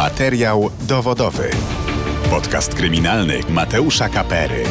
Materiał 0.00 0.70
dowodowy. 0.88 1.50
Podcast 2.30 2.74
kryminalny 2.74 3.40
Mateusza 3.50 4.08
Kapery. 4.08 4.64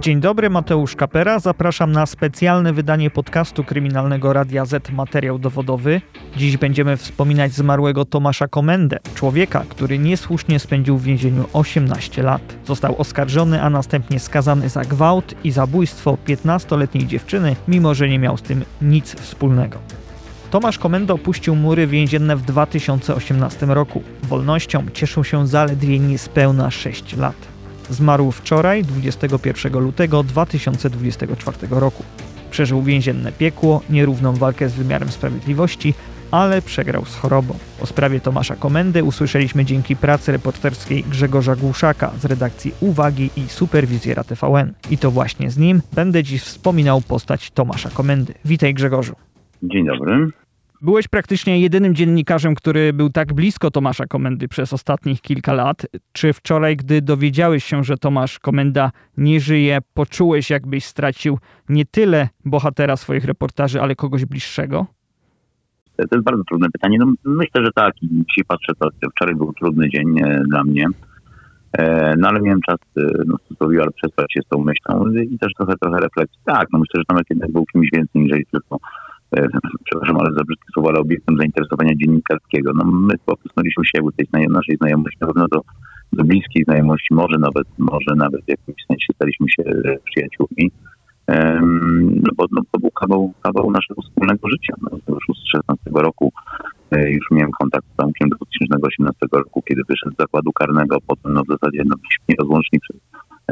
Dzień 0.00 0.20
dobry, 0.20 0.50
Mateusz 0.50 0.96
Kapera. 0.96 1.38
Zapraszam 1.38 1.92
na 1.92 2.06
specjalne 2.06 2.72
wydanie 2.72 3.10
podcastu 3.10 3.64
kryminalnego 3.64 4.32
Radia 4.32 4.64
Z 4.64 4.90
Materiał 4.90 5.38
Dowodowy. 5.38 6.00
Dziś 6.36 6.56
będziemy 6.56 6.96
wspominać 6.96 7.52
zmarłego 7.52 8.04
Tomasza 8.04 8.48
Komendę, 8.48 8.98
człowieka, 9.14 9.64
który 9.68 9.98
niesłusznie 9.98 10.58
spędził 10.58 10.98
w 10.98 11.02
więzieniu 11.02 11.44
18 11.52 12.22
lat. 12.22 12.42
Został 12.64 13.00
oskarżony, 13.00 13.62
a 13.62 13.70
następnie 13.70 14.20
skazany 14.20 14.68
za 14.68 14.82
gwałt 14.82 15.34
i 15.44 15.50
zabójstwo 15.50 16.18
15-letniej 16.26 17.06
dziewczyny, 17.06 17.56
mimo 17.68 17.94
że 17.94 18.08
nie 18.08 18.18
miał 18.18 18.36
z 18.36 18.42
tym 18.42 18.64
nic 18.82 19.14
wspólnego. 19.14 19.78
Tomasz 20.50 20.78
Komenda 20.78 21.14
opuścił 21.14 21.56
mury 21.56 21.86
więzienne 21.86 22.36
w 22.36 22.42
2018 22.42 23.66
roku. 23.66 24.02
Wolnością 24.22 24.86
cieszył 24.94 25.24
się 25.24 25.46
zaledwie 25.46 25.98
niespełna 25.98 26.70
6 26.70 27.16
lat. 27.16 27.34
Zmarł 27.90 28.30
wczoraj, 28.30 28.84
21 28.84 29.78
lutego 29.78 30.22
2024 30.22 31.56
roku. 31.70 32.02
Przeżył 32.50 32.82
więzienne 32.82 33.32
piekło, 33.32 33.82
nierówną 33.90 34.32
walkę 34.32 34.68
z 34.68 34.72
wymiarem 34.72 35.08
sprawiedliwości, 35.08 35.94
ale 36.30 36.62
przegrał 36.62 37.04
z 37.04 37.14
chorobą. 37.14 37.54
O 37.80 37.86
sprawie 37.86 38.20
Tomasza 38.20 38.56
Komendy 38.56 39.04
usłyszeliśmy 39.04 39.64
dzięki 39.64 39.96
pracy 39.96 40.32
reporterskiej 40.32 41.04
Grzegorza 41.04 41.56
Głuszaka 41.56 42.10
z 42.20 42.24
redakcji 42.24 42.74
Uwagi 42.80 43.30
i 43.36 43.48
Superwizjera 43.48 44.24
TVN. 44.24 44.72
I 44.90 44.98
to 44.98 45.10
właśnie 45.10 45.50
z 45.50 45.58
nim 45.58 45.82
będę 45.92 46.22
dziś 46.22 46.42
wspominał 46.42 47.00
postać 47.00 47.50
Tomasza 47.50 47.90
Komendy. 47.90 48.34
Witaj 48.44 48.74
Grzegorzu. 48.74 49.27
Dzień 49.62 49.86
dobry. 49.86 50.30
Byłeś 50.82 51.08
praktycznie 51.08 51.60
jedynym 51.60 51.94
dziennikarzem, 51.94 52.54
który 52.54 52.92
był 52.92 53.10
tak 53.10 53.32
blisko 53.32 53.70
Tomasza 53.70 54.06
Komendy 54.06 54.48
przez 54.48 54.72
ostatnich 54.72 55.20
kilka 55.20 55.52
lat. 55.52 55.86
Czy 56.12 56.32
wczoraj, 56.32 56.76
gdy 56.76 57.02
dowiedziałeś 57.02 57.64
się, 57.64 57.84
że 57.84 57.96
Tomasz 57.96 58.38
Komenda 58.38 58.90
nie 59.16 59.40
żyje, 59.40 59.78
poczułeś, 59.94 60.50
jakbyś 60.50 60.84
stracił 60.84 61.38
nie 61.68 61.84
tyle 61.84 62.28
bohatera 62.44 62.96
swoich 62.96 63.24
reportaży, 63.24 63.80
ale 63.80 63.94
kogoś 63.94 64.24
bliższego? 64.24 64.86
To 65.96 66.04
jest 66.12 66.24
bardzo 66.24 66.44
trudne 66.44 66.68
pytanie. 66.72 66.98
No, 66.98 67.12
myślę, 67.24 67.64
że 67.64 67.72
tak. 67.74 67.94
Dzisiaj 68.02 68.44
patrzę, 68.48 68.72
to 68.78 69.10
wczoraj 69.10 69.34
był 69.34 69.52
trudny 69.52 69.88
dzień 69.90 70.20
e, 70.22 70.42
dla 70.48 70.64
mnie. 70.64 70.86
E, 71.78 72.14
no 72.18 72.28
ale 72.28 72.40
miałem 72.40 72.60
czas 72.60 72.78
e, 72.96 73.02
no, 73.26 73.36
ale 73.60 73.90
przespać 73.90 74.32
się 74.32 74.40
z 74.42 74.48
tą 74.48 74.64
myślą 74.64 75.10
i 75.30 75.38
też 75.38 75.52
trochę, 75.56 75.72
trochę 75.80 76.00
refleksji. 76.00 76.40
Tak, 76.44 76.68
no 76.72 76.78
myślę, 76.78 77.00
że 77.00 77.04
Tomek 77.04 77.26
jednak 77.30 77.52
był 77.52 77.64
kimś 77.72 77.88
więcej 77.92 78.22
niż 78.22 78.32
tylko 78.52 78.78
przepraszam, 79.84 80.16
ale 80.16 80.34
za 80.34 80.44
brzydkie 80.44 80.68
słowo, 80.72 80.88
ale 80.88 80.98
obiektem 80.98 81.36
zainteresowania 81.36 81.94
dziennikarskiego. 81.96 82.72
No 82.74 82.84
my 82.84 83.14
pokusnęliśmy 83.26 83.84
się 83.84 83.90
jakby 83.94 84.12
tej 84.12 84.48
naszej 84.48 84.76
znajomości, 84.76 85.18
na 85.20 85.26
pewno 85.26 85.48
do, 85.48 85.60
do 86.12 86.24
bliskiej 86.24 86.64
znajomości, 86.64 87.14
może 87.14 87.38
nawet, 87.38 87.66
może 87.78 88.12
nawet 88.16 88.44
w 88.44 88.48
jakimś 88.48 88.82
sensie 88.88 89.12
staliśmy 89.14 89.46
się 89.48 89.62
e, 89.62 89.96
przyjaciółmi. 90.04 90.70
No 92.24 92.30
bo 92.36 92.44
no, 92.52 92.62
to 92.72 92.80
był 92.80 92.90
kawał, 92.90 93.32
kawał 93.42 93.70
naszego 93.70 94.02
wspólnego 94.02 94.48
życia. 94.48 94.74
No, 94.82 94.90
już 95.08 95.38
z 95.38 95.50
16 95.50 95.90
roku 95.94 96.32
e, 96.90 97.10
już 97.10 97.26
miałem 97.30 97.50
kontakt 97.60 97.86
z 97.92 97.96
Tomkiem 97.96 98.28
do 98.28 98.36
2018 98.36 99.26
roku, 99.32 99.62
kiedy 99.68 99.82
wyszedł 99.88 100.14
z 100.14 100.18
zakładu 100.18 100.52
karnego, 100.52 100.98
potem 101.06 101.32
no, 101.32 101.42
w 101.42 101.48
zasadzie 101.48 101.82
no, 101.86 101.96
nierozłącznie 102.28 102.78
przez, 102.80 102.96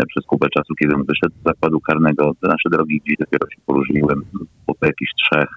przez 0.09 0.25
kupę 0.27 0.49
czasu, 0.49 0.75
kiedy 0.75 0.95
on 0.95 1.05
wyszedł 1.05 1.35
z 1.41 1.47
zakładu 1.47 1.81
karnego. 1.81 2.33
Nasze 2.43 2.69
drogi 2.71 3.01
gdzieś 3.05 3.17
dopiero 3.19 3.51
się 3.51 3.61
poróżniły 3.67 4.15
po, 4.67 4.75
po 4.75 4.87
jakichś 4.87 5.13
trzech, 5.15 5.49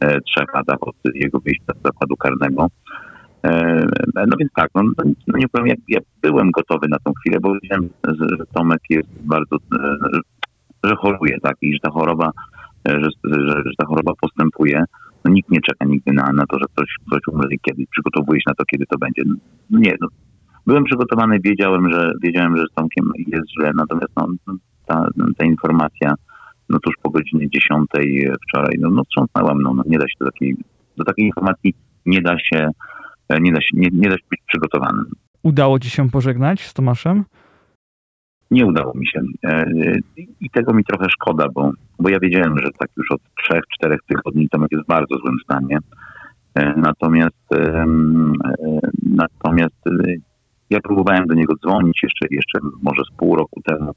E, 0.00 0.20
trzech 0.20 0.54
latach 0.54 0.78
od 0.80 0.96
jego 1.14 1.40
wyjścia 1.40 1.72
z 1.80 1.82
zakładu 1.82 2.16
karnego. 2.16 2.66
E, 3.44 3.84
no 4.16 4.36
więc 4.38 4.52
tak, 4.56 4.70
no, 4.74 4.82
no 5.26 5.38
nie 5.38 5.48
powiem, 5.48 5.66
jak 5.66 5.78
ja 5.88 6.00
byłem 6.22 6.50
gotowy 6.50 6.88
na 6.88 6.96
tą 7.04 7.12
chwilę, 7.12 7.38
bo 7.40 7.54
wiedziałem, 7.54 7.88
że 8.04 8.46
Tomek 8.54 8.80
jest 8.90 9.08
bardzo, 9.20 9.56
e, 9.56 9.96
że 10.84 10.96
choruje, 10.96 11.40
tak, 11.40 11.56
i 11.62 11.72
że 11.72 11.78
ta 11.82 11.90
choroba, 11.90 12.30
że, 12.86 13.08
że, 13.24 13.62
że 13.66 13.72
ta 13.78 13.86
choroba 13.86 14.12
postępuje. 14.20 14.84
No, 15.24 15.30
nikt 15.32 15.50
nie 15.50 15.60
czeka 15.60 15.84
nigdy 15.84 16.12
na, 16.12 16.32
na 16.32 16.46
to, 16.46 16.58
że 16.58 16.64
ktoś, 16.74 16.88
ktoś 17.06 17.20
umrze 17.34 17.48
kiedy 17.62 17.84
przygotowuje 17.90 18.40
się 18.40 18.44
na 18.46 18.54
to, 18.54 18.64
kiedy 18.64 18.84
to 18.86 18.98
będzie. 18.98 19.22
No, 19.70 19.78
nie, 19.78 19.94
no, 20.00 20.08
byłem 20.66 20.84
przygotowany, 20.84 21.40
wiedziałem, 21.44 21.92
że 21.92 22.12
wiedziałem, 22.22 22.56
że 22.56 22.64
z 22.72 22.74
Tomkiem 22.74 23.12
jest 23.26 23.50
źle, 23.58 23.70
natomiast 23.74 24.12
no, 24.16 24.26
ta, 24.86 25.08
ta 25.38 25.44
informacja 25.44 26.14
no 26.70 26.78
tuż 26.78 26.94
po 27.02 27.10
godzinie 27.10 27.48
10 27.50 27.88
wczoraj, 28.48 28.76
no, 28.78 28.90
no 28.90 29.02
wstrząsnęłam, 29.04 29.62
no, 29.62 29.74
no 29.74 29.82
nie 29.86 29.98
da 29.98 30.08
się 30.08 30.14
do 30.20 30.26
takiej, 30.26 30.56
do 30.96 31.04
takiej 31.04 31.26
informacji 31.26 31.74
nie 32.06 32.20
da 32.20 32.38
się, 32.38 32.70
e, 33.28 33.40
nie 33.40 33.52
da 33.52 33.60
się, 33.60 33.68
nie, 33.72 33.88
nie 33.92 34.08
da 34.08 34.16
się 34.16 34.24
być 34.30 34.40
przygotowanym. 34.46 35.04
Udało 35.42 35.78
ci 35.78 35.90
się 35.90 36.10
pożegnać 36.10 36.60
z 36.60 36.74
Tomaszem? 36.74 37.24
Nie 38.50 38.66
udało 38.66 38.92
mi 38.94 39.06
się. 39.06 39.20
E, 39.44 39.64
I 40.40 40.50
tego 40.50 40.74
mi 40.74 40.84
trochę 40.84 41.06
szkoda, 41.10 41.46
bo, 41.54 41.72
bo 41.98 42.08
ja 42.08 42.18
wiedziałem, 42.20 42.58
że 42.58 42.68
tak 42.78 42.90
już 42.96 43.10
od 43.10 43.20
trzech, 43.42 43.62
czterech 43.74 44.00
tygodni 44.06 44.48
Tomek 44.48 44.72
jest 44.72 44.84
w 44.84 44.88
bardzo 44.88 45.16
złym 45.16 45.36
stanie. 45.44 45.78
E, 46.54 46.74
natomiast, 46.76 47.48
natomiast 49.02 49.84
ja 50.70 50.80
próbowałem 50.80 51.26
do 51.26 51.34
niego 51.34 51.54
dzwonić 51.56 52.02
jeszcze, 52.02 52.26
jeszcze 52.30 52.58
może 52.82 53.02
z 53.12 53.16
pół 53.16 53.36
roku 53.36 53.62
temu. 53.62 53.92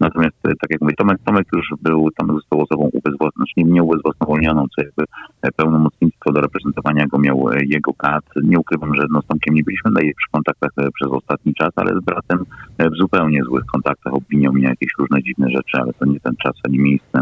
Natomiast, 0.00 0.36
e, 0.44 0.48
tak 0.48 0.70
jak 0.70 0.80
mówię, 0.80 0.94
Tomek, 0.98 1.18
Tomek 1.24 1.46
już 1.52 1.68
był, 1.82 2.08
Tomek 2.18 2.36
został 2.36 2.60
osobą 2.60 2.82
ubezwłasnowolnioną, 2.92 3.30
znaczy 3.36 3.72
nie, 3.72 3.82
ubezwłasnowolnioną, 3.82 4.66
co 4.76 4.82
jakby 4.82 5.04
e, 5.42 5.52
pełnomocnictwo 5.52 6.32
do 6.32 6.40
reprezentowania 6.40 7.06
go 7.06 7.18
miał 7.18 7.50
e, 7.50 7.64
jego 7.64 7.94
kat. 7.94 8.24
Nie 8.42 8.58
ukrywam, 8.58 8.94
że 8.94 9.02
no, 9.10 9.22
z 9.22 9.26
Tomkiem 9.26 9.54
nie 9.54 9.62
byliśmy 9.62 9.90
najlepszych 9.90 10.30
kontaktach 10.30 10.70
przez 10.94 11.08
ostatni 11.10 11.54
czas, 11.54 11.70
ale 11.76 12.00
z 12.00 12.04
bratem 12.04 12.38
w 12.78 12.96
zupełnie 12.96 13.42
złych 13.44 13.64
kontaktach 13.72 14.14
opinią 14.14 14.52
mnie 14.52 14.68
jakieś 14.68 14.90
różne 14.98 15.22
dziwne 15.22 15.50
rzeczy, 15.50 15.78
ale 15.80 15.92
to 15.92 16.04
nie 16.04 16.20
ten 16.20 16.34
czas 16.36 16.54
ani 16.66 16.78
miejsce, 16.78 17.20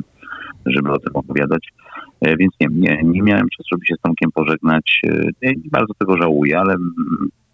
żeby 0.67 0.93
o 0.93 0.99
tym 0.99 1.17
opowiadać. 1.17 1.69
Więc 2.23 2.53
nie, 2.61 2.67
nie, 2.71 3.01
nie 3.05 3.23
miałem 3.23 3.49
czasu, 3.49 3.69
żeby 3.73 3.87
się 3.87 3.95
z 3.99 4.01
Tomkiem 4.01 4.31
pożegnać. 4.33 5.01
Bardzo 5.73 5.95
tego 5.99 6.17
żałuję, 6.17 6.59
ale 6.59 6.77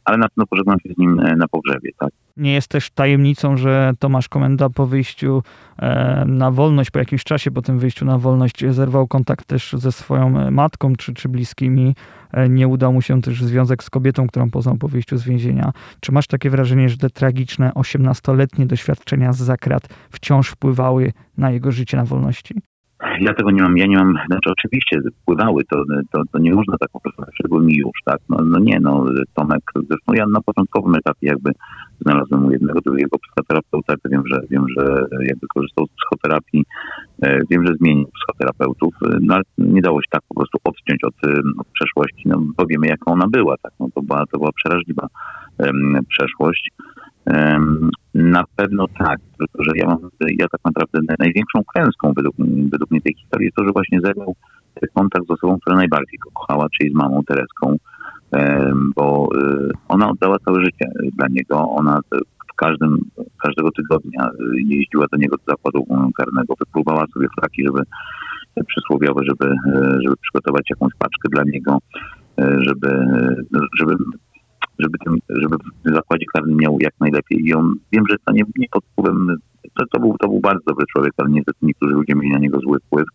ale 0.08 0.19
na 0.19 0.28
pewno 0.28 0.46
pożegnam 0.46 0.80
się 0.80 0.94
z 0.94 0.98
nim 0.98 1.20
e, 1.20 1.36
na 1.36 1.48
pogrzebie. 1.48 1.91
Tak. 1.98 2.10
Nie 2.36 2.52
jest 2.52 2.69
też 2.69 2.91
tajemnicą, 2.91 3.56
że 3.56 3.92
Tomasz 3.98 4.28
Komenda 4.28 4.70
po 4.70 4.86
wyjściu 4.86 5.42
e, 5.78 6.24
na 6.26 6.50
wolność, 6.50 6.91
po 6.91 6.98
jakimś 6.98 7.24
czasie 7.24 7.50
po 7.50 7.62
tym 7.62 7.78
wyjściu 7.78 8.04
na 8.04 8.18
wolność 8.18 8.64
zerwał 8.70 9.08
kontakt 9.08 9.47
też 9.47 9.72
ze 9.78 9.92
swoją 9.92 10.38
e, 10.38 10.50
matką 10.50 10.97
czy, 10.97 11.14
czy 11.14 11.28
bliskimi. 11.28 11.94
Nie 12.48 12.68
udał 12.68 12.92
mu 12.92 13.02
się 13.02 13.22
też 13.22 13.42
związek 13.42 13.84
z 13.84 13.91
kobietą, 13.91 14.26
którą 14.26 14.50
poznał 14.50 14.76
po 14.76 14.88
wyjściu 14.88 15.16
z 15.16 15.24
więzienia. 15.24 15.72
Czy 16.00 16.12
masz 16.12 16.26
takie 16.26 16.50
wrażenie, 16.50 16.88
że 16.88 16.97
te 16.97 17.10
tragiczne 17.10 17.70
18-letnie 17.74 18.66
doświadczenia 18.66 19.32
z 19.32 19.36
zakrat 19.36 19.88
wciąż 20.10 20.48
wpływały 20.48 21.12
na 21.36 21.50
jego 21.50 21.72
życie 21.72 21.97
na 21.97 22.04
wolności? 22.04 22.54
Ja 23.20 23.34
tego 23.34 23.50
nie 23.50 23.62
mam, 23.62 23.76
ja 23.76 23.86
nie 23.86 23.97
mam, 23.97 24.14
znaczy 24.26 24.50
oczywiście 24.50 25.00
wpływały, 25.22 25.62
to, 25.70 25.84
to, 26.12 26.22
to 26.32 26.38
nie 26.38 26.54
można 26.54 26.78
tak 26.78 26.91
po 26.92 27.00
prostu, 27.00 27.22
przyszedł 27.32 27.60
mi 27.60 27.75
już, 27.76 27.92
tak, 28.04 28.19
no, 28.28 28.36
no 28.44 28.59
nie, 28.59 28.78
no 28.81 29.04
Tomek, 29.34 29.62
zresztą 29.75 30.12
ja 30.14 30.26
na 30.26 30.41
początkowym 30.41 30.94
etapie 30.94 31.26
jakby 31.26 31.50
znalazłem 32.00 32.47
u 32.47 32.50
jednego 32.50 32.81
drugiego 32.81 33.19
psychoterapeuta, 33.19 33.94
wiem, 34.10 34.22
że 34.26 34.41
wiem, 34.50 34.64
że 34.76 35.06
jakby 35.20 35.47
korzystał 35.54 35.86
z 35.86 35.91
psychoterapii, 35.91 36.64
e, 37.22 37.41
wiem, 37.50 37.66
że 37.66 37.75
zmienił 37.75 38.06
psychoterapeutów, 38.06 38.94
e, 39.06 39.19
no 39.20 39.34
ale 39.34 39.44
nie 39.59 39.82
dało 39.82 40.03
się 40.03 40.09
tak 40.10 40.22
po 40.28 40.34
prostu 40.34 40.59
odciąć 40.65 41.04
od, 41.04 41.15
e, 41.26 41.41
od 41.59 41.66
przeszłości, 41.66 42.22
no 42.26 42.42
bo 42.56 42.66
wiemy 42.66 42.86
jaka 42.86 43.12
ona 43.12 43.26
była, 43.28 43.54
tak, 43.62 43.72
no 43.80 43.88
to 43.94 44.03
była, 44.03 44.25
to 44.32 44.38
była 44.38 44.50
przeraźliwa 44.53 45.06
um, 45.59 45.98
przeszłość. 46.09 46.70
Na 48.15 48.44
pewno 48.56 48.87
tak, 48.99 49.19
że 49.59 49.71
ja 49.75 49.87
mam, 49.87 49.99
ja 50.39 50.49
tak 50.49 50.61
naprawdę 50.65 50.99
największą 51.19 51.65
klęską 51.65 52.12
według, 52.16 52.37
według 52.72 52.91
mnie 52.91 53.00
tej 53.00 53.15
historii 53.15 53.44
jest 53.44 53.56
to, 53.56 53.65
że 53.65 53.72
właśnie 53.72 54.00
zerwał 54.00 54.34
kontakt 54.94 55.27
z 55.27 55.31
osobą, 55.31 55.59
która 55.61 55.77
najbardziej 55.77 56.19
go 56.19 56.30
kochała, 56.30 56.66
czyli 56.78 56.91
z 56.91 56.95
mamą 56.95 57.22
Tereską, 57.25 57.77
bo 58.97 59.28
y, 59.36 59.71
ona 59.89 60.10
oddała 60.10 60.36
całe 60.39 60.65
życie 60.65 60.91
dla 61.16 61.27
niego. 61.30 61.71
Ona 61.71 62.01
w 62.53 62.54
każdym, 62.57 62.98
każdego 63.42 63.71
tygodnia 63.71 64.31
jeździła 64.69 65.07
do 65.13 65.19
niego 65.19 65.36
do 65.36 65.53
zakładu 65.53 65.86
karnego, 66.16 66.54
wypływała 66.60 67.04
sobie 67.15 67.27
flaki, 67.39 67.65
żeby 67.66 67.83
przysłowiowe, 68.66 69.22
żeby, 69.24 69.54
żeby 70.04 70.16
przygotować 70.16 70.63
jakąś 70.71 70.92
paczkę 70.98 71.28
dla 71.31 71.42
niego, 71.45 71.78
żeby, 72.39 73.07
żeby 73.78 73.95
żeby, 74.78 74.98
ten, 75.04 75.15
żeby 75.28 75.57
w 75.84 75.95
zakładzie 75.95 76.25
karnym 76.34 76.57
miał 76.57 76.77
jak 76.80 76.95
najlepiej. 77.01 77.39
I 77.47 77.54
on, 77.54 77.75
wiem, 77.92 78.04
że 78.10 78.16
to 78.25 78.33
nie, 78.33 78.42
nie 78.57 78.66
pod 78.72 78.84
wpływem, 78.84 79.39
to, 79.75 79.84
to, 79.92 80.01
był, 80.01 80.16
to 80.21 80.28
był 80.28 80.41
bardzo 80.41 80.63
dobry 80.66 80.86
człowiek, 80.95 81.13
ale 81.16 81.30
niestety 81.30 81.59
niektórzy 81.63 81.95
ludzie 81.95 82.15
mieli 82.15 82.33
na 82.33 82.39
niego 82.39 82.60
zły 82.60 82.78
wpływ 82.86 83.07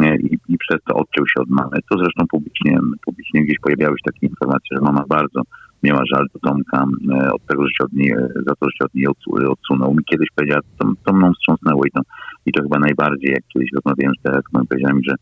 i, 0.00 0.38
i 0.48 0.58
przez 0.58 0.78
to 0.86 0.94
odciął 0.94 1.26
się 1.26 1.40
od 1.40 1.50
mamy. 1.50 1.76
To 1.90 1.98
zresztą 1.98 2.24
publicznie, 2.30 2.78
publicznie 3.06 3.44
gdzieś 3.44 3.56
pojawiały 3.62 3.94
się 3.98 4.12
takie 4.12 4.26
informacje, 4.26 4.76
że 4.76 4.80
mama 4.80 5.04
bardzo 5.08 5.42
miała 5.82 6.02
żal 6.12 6.26
do 6.34 6.40
Tomka 6.40 6.84
e, 7.12 7.32
od 7.32 7.46
tego, 7.46 7.66
że 7.66 7.72
się 7.72 7.84
od 7.84 7.92
niej, 7.92 8.14
za 8.46 8.54
to, 8.54 8.66
że 8.66 8.76
się 8.78 8.84
od 8.84 8.94
niej 8.94 9.06
odsunął. 9.48 9.94
Mi 9.94 10.04
kiedyś 10.04 10.28
powiedziała, 10.34 10.60
to, 10.78 10.92
to 11.04 11.12
mną 11.12 11.32
wstrząsnęło 11.32 11.84
i 11.84 11.90
to, 11.90 12.00
i 12.46 12.52
to 12.52 12.62
chyba 12.62 12.78
najbardziej, 12.78 13.30
jak 13.30 13.42
kiedyś 13.52 13.68
rozmawiałem 13.74 14.14
z 14.18 14.22
Tereską, 14.22 14.66
powiedziała 14.68 14.94
mi, 14.94 15.04
że 15.08 15.14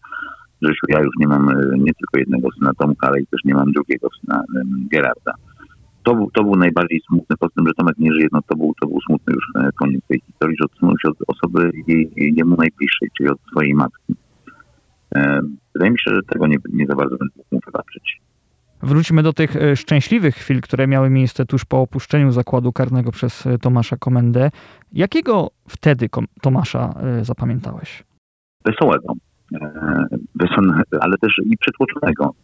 Grzesiu, 0.62 0.86
ja 0.88 1.00
już 1.00 1.14
nie 1.18 1.28
mam 1.28 1.46
nie 1.76 1.92
tylko 1.94 2.18
jednego 2.18 2.48
syna 2.58 2.70
Tomka, 2.78 3.06
ale 3.06 3.20
i 3.20 3.26
też 3.26 3.40
nie 3.44 3.54
mam 3.54 3.72
drugiego 3.72 4.08
syna 4.20 4.42
Gerarda. 4.90 5.32
To 6.10 6.16
był, 6.16 6.30
to 6.30 6.42
był 6.44 6.56
najbardziej 6.56 7.00
smutny, 7.08 7.36
po 7.36 7.48
tym, 7.48 7.66
że 7.66 7.72
Tomek 7.74 7.98
nie 7.98 8.12
żyje, 8.12 8.28
no 8.32 8.40
to 8.46 8.56
był, 8.56 8.72
to 8.80 8.86
był 8.86 9.00
smutny 9.06 9.34
już 9.34 9.72
koniec 9.74 10.00
tej 10.08 10.20
historii, 10.26 10.56
że 10.60 10.64
odsunął 10.64 10.94
się 10.98 11.08
od 11.08 11.16
osoby 11.26 11.70
jej, 11.86 12.12
jemu 12.16 12.56
najbliższej, 12.56 13.08
czyli 13.16 13.28
od 13.28 13.38
swojej 13.50 13.74
matki. 13.74 14.14
Wydaje 15.74 15.90
mi 15.90 15.98
się, 15.98 16.10
że 16.14 16.20
tego 16.22 16.46
nie, 16.46 16.56
nie 16.72 16.86
za 16.86 16.94
bardzo 16.94 17.16
będę 17.16 17.34
mógł 17.52 17.66
wybaczyć. 17.66 18.20
Wróćmy 18.82 19.22
do 19.22 19.32
tych 19.32 19.56
e, 19.56 19.76
szczęśliwych 19.76 20.34
chwil, 20.34 20.60
które 20.60 20.86
miały 20.86 21.10
miejsce 21.10 21.46
tuż 21.46 21.64
po 21.64 21.80
opuszczeniu 21.80 22.30
zakładu 22.30 22.72
karnego 22.72 23.10
przez 23.10 23.46
e, 23.46 23.58
Tomasza 23.58 23.96
Komendę. 23.96 24.50
Jakiego 24.92 25.50
wtedy 25.68 26.08
Tomasza 26.42 26.94
e, 27.02 27.24
zapamiętałeś? 27.24 28.04
Wesołego, 28.64 29.12
ale 31.00 31.16
też 31.20 31.32
i 31.44 31.56
przytłoczonego. 31.56 32.34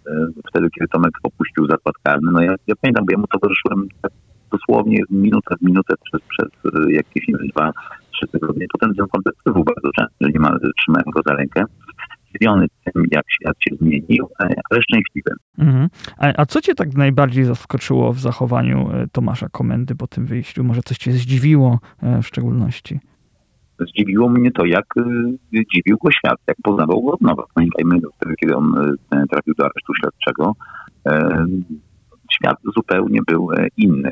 Wtedy, 0.49 0.69
kiedy 0.71 0.89
Tomek 0.89 1.13
opuścił 1.23 1.67
zakład 1.67 1.95
karny, 2.03 2.31
no 2.33 2.41
ja, 2.43 2.55
ja 2.67 2.75
pamiętam, 2.81 3.05
bo 3.07 3.13
ja 3.13 3.19
mu 3.19 3.27
towarzyszyłem 3.27 3.89
tak 4.03 4.13
dosłownie 4.53 4.99
minutę 5.11 5.55
w 5.61 5.65
minutę 5.65 5.95
przez, 6.05 6.21
przez 6.29 6.73
jakieś 6.89 7.27
dwa, 7.55 7.73
trzy 8.13 8.27
tygodnie. 8.27 8.67
Potem 8.73 8.93
wziął 8.93 9.07
kontakt 9.09 9.39
był 9.45 9.65
bardzo 9.65 9.91
często, 9.99 10.29
nie 10.35 10.41
ma, 10.41 10.57
trzymałem 10.77 11.11
go 11.15 11.21
za 11.27 11.35
rękę 11.35 11.65
zdziwiony 12.37 12.67
tym, 12.85 13.05
jak 13.11 13.25
świat 13.31 13.57
się 13.61 13.77
zmienił, 13.77 14.29
e, 14.41 14.55
ale 14.71 14.83
szczęśliwy. 14.83 15.31
Mhm. 15.59 15.89
A, 16.19 16.33
a, 16.37 16.47
co 16.47 16.61
cię 16.61 16.75
tak 16.75 16.95
najbardziej 16.95 17.45
zaskoczyło 17.45 18.13
w 18.13 18.19
zachowaniu 18.19 18.91
e, 18.93 19.07
Tomasza 19.13 19.49
Komendy 19.49 19.95
po 19.95 20.07
tym 20.07 20.27
wyjściu? 20.27 20.65
Może 20.65 20.83
coś 20.83 20.99
cię 20.99 21.13
zdziwiło 21.13 21.79
e, 22.03 22.23
w 22.23 22.27
szczególności? 22.27 23.01
Zdziwiło 23.81 24.29
mnie 24.29 24.51
to, 24.53 24.65
jak 24.65 24.95
dziwił 25.75 25.97
go 26.05 26.11
świat, 26.11 26.39
jak 26.49 26.57
poznawał 26.63 27.03
go 27.03 27.13
od 27.13 27.21
nowa. 27.21 27.43
Pamiętajmy, 27.55 28.01
kiedy 28.41 28.57
on 28.57 28.97
trafił 29.31 29.55
do 29.59 29.65
aresztu 29.65 29.93
śledczego, 30.01 30.53
świat 32.33 32.57
zupełnie 32.77 33.21
był 33.27 33.49
inny. 33.77 34.11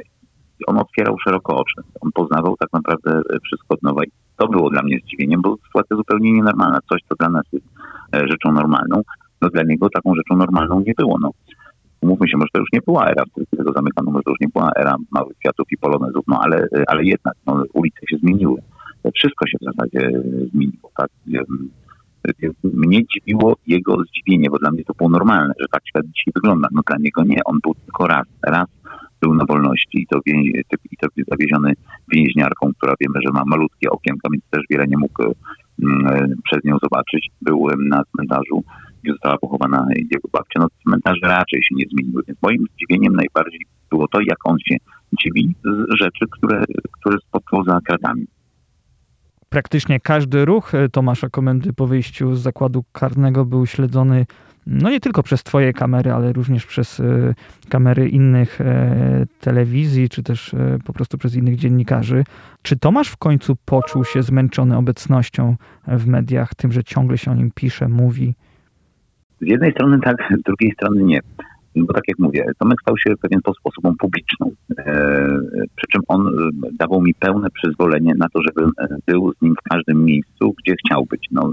On 0.67 0.79
otwierał 0.79 1.17
szeroko 1.19 1.57
oczy. 1.57 1.83
On 2.01 2.11
poznawał 2.15 2.57
tak 2.57 2.69
naprawdę 2.73 3.23
wszystko 3.45 3.75
od 3.75 3.83
nowa. 3.83 4.05
I 4.05 4.11
to 4.37 4.49
było 4.49 4.71
dla 4.71 4.83
mnie 4.83 4.99
zdziwieniem, 5.05 5.43
bo 5.43 5.57
sytuacja 5.67 5.97
zupełnie 5.97 6.33
nienormalna. 6.33 6.79
Coś, 6.89 7.01
co 7.09 7.15
dla 7.19 7.29
nas 7.29 7.45
jest 7.53 7.67
E, 8.15 8.29
rzeczą 8.29 8.53
normalną, 8.53 9.03
no 9.43 9.49
dla 9.49 9.63
niego 9.63 9.89
taką 9.95 10.15
rzeczą 10.15 10.37
normalną 10.37 10.81
nie 10.87 10.93
było. 10.99 11.19
No. 11.21 11.31
Umówmy 12.01 12.29
się, 12.29 12.37
może 12.37 12.49
to 12.53 12.61
już 12.61 12.73
nie 12.73 12.81
była 12.87 13.07
era, 13.07 13.25
w 13.25 13.31
której 13.31 13.65
go 13.67 13.73
zamykano, 13.73 14.11
może 14.11 14.23
to 14.23 14.31
już 14.31 14.41
nie 14.41 14.49
była 14.55 14.71
era 14.77 14.97
małych 15.11 15.37
kwiatów 15.37 15.67
i 15.71 15.77
polonezów, 15.77 16.25
no 16.29 16.39
ale, 16.43 16.57
e, 16.57 16.85
ale 16.87 17.05
jednak 17.05 17.35
no, 17.47 17.63
ulice 17.73 18.01
się 18.11 18.17
zmieniły. 18.17 18.61
Wszystko 19.15 19.47
się 19.47 19.59
w 19.61 19.65
zasadzie 19.65 20.23
zmieniło. 20.53 20.91
Tak? 20.97 21.11
Mnie 22.65 23.01
dziwiło 23.07 23.57
jego 23.67 23.97
zdziwienie, 24.03 24.51
bo 24.51 24.59
dla 24.59 24.71
mnie 24.71 24.85
to 24.85 24.95
było 24.95 25.11
normalne, 25.11 25.55
że 25.61 25.67
tak 25.73 25.83
świat 25.89 26.07
dzisiaj 26.07 26.33
wygląda. 26.35 26.69
No 26.73 26.83
dla 26.87 26.97
niego 27.01 27.25
nie, 27.25 27.45
on 27.45 27.59
był 27.63 27.75
tylko 27.75 28.07
raz. 28.07 28.27
Raz 28.47 28.67
był 29.21 29.35
na 29.35 29.45
wolności 29.45 29.99
i 30.03 30.07
to, 30.07 30.21
i 30.27 30.97
to 31.01 31.09
zawieziony 31.29 31.73
więźniarką, 32.13 32.71
która 32.79 32.95
wiemy, 33.01 33.19
że 33.27 33.33
ma 33.33 33.43
malutkie 33.47 33.91
okienka, 33.91 34.29
więc 34.33 34.45
też 34.51 34.63
wiele 34.71 34.87
nie 34.87 34.99
mógł 34.99 35.35
Mm, 35.83 36.35
przez 36.45 36.65
nią 36.65 36.77
zobaczyć. 36.83 37.31
Byłem 37.43 37.89
na 37.89 38.03
cmentarzu, 38.05 38.65
gdzie 39.03 39.13
została 39.13 39.39
pochowana 39.39 39.87
jego 39.97 40.29
babcia. 40.33 40.61
No 40.61 40.69
cmentarze 40.83 41.21
raczej 41.23 41.63
się 41.63 41.75
nie 41.75 41.85
zmieniły, 41.93 42.23
więc 42.29 42.43
moim 42.43 42.65
zdziwieniem 42.75 43.17
najbardziej 43.17 43.61
było 43.91 44.09
to, 44.09 44.19
jak 44.21 44.39
on 44.45 44.57
się 44.59 44.77
dziwi 45.23 45.55
z 45.65 45.99
rzeczy, 46.01 46.25
które, 46.31 46.65
które 47.01 47.19
spotkał 47.29 47.65
za 47.65 47.81
kratami. 47.81 48.27
Praktycznie 49.55 50.01
każdy 50.01 50.45
ruch 50.45 50.75
e, 50.75 50.89
Tomasza 50.89 51.29
Komendy 51.29 51.73
po 51.73 51.87
wyjściu 51.87 52.35
z 52.35 52.41
zakładu 52.41 52.85
karnego 52.93 53.45
był 53.45 53.67
śledzony 53.67 54.27
no 54.67 54.91
nie 54.91 55.01
tylko 55.01 55.23
przez 55.23 55.43
Twoje 55.43 55.73
kamery, 55.73 56.13
ale 56.13 56.33
również 56.33 56.67
przez 56.67 57.01
e, 57.01 57.35
kamery 57.69 58.09
innych 58.09 58.61
e, 58.61 59.27
telewizji, 59.41 60.09
czy 60.09 60.23
też 60.23 60.55
e, 60.55 60.79
po 60.85 60.93
prostu 60.93 61.19
przez 61.19 61.35
innych 61.35 61.57
dziennikarzy. 61.57 62.25
Czy 62.63 62.77
Tomasz 62.77 63.09
w 63.09 63.17
końcu 63.17 63.57
poczuł 63.65 64.05
się 64.05 64.23
zmęczony 64.23 64.77
obecnością 64.77 65.57
w 65.89 66.07
mediach, 66.07 66.55
tym, 66.55 66.73
że 66.73 66.85
ciągle 66.85 67.19
się 67.19 67.31
o 67.31 67.35
nim 67.35 67.51
pisze, 67.55 67.89
mówi? 67.89 68.35
Z 69.41 69.47
jednej 69.47 69.73
strony 69.73 70.01
tak, 70.01 70.17
z 70.41 70.43
drugiej 70.43 70.73
strony 70.73 71.03
nie. 71.03 71.21
Bo 71.77 71.93
tak 71.93 72.03
jak 72.09 72.19
mówię, 72.19 72.45
Tomek 72.59 72.81
stał 72.81 72.99
się 72.99 73.17
pewien 73.23 73.41
sposób 73.41 73.61
osobą 73.65 73.95
publiczną. 73.99 74.51
przy 75.77 75.87
czym 75.93 76.03
on 76.09 76.29
dawał 76.79 77.03
mi 77.03 77.15
pełne 77.15 77.49
przyzwolenie 77.51 78.13
na 78.19 78.29
to, 78.29 78.41
żebym 78.43 78.71
był 79.07 79.33
z 79.33 79.43
nim 79.43 79.55
w 79.55 79.69
każdym 79.71 80.05
miejscu, 80.05 80.55
gdzie 80.59 80.75
chciał 80.85 81.07
być. 81.11 81.29
No, 81.31 81.53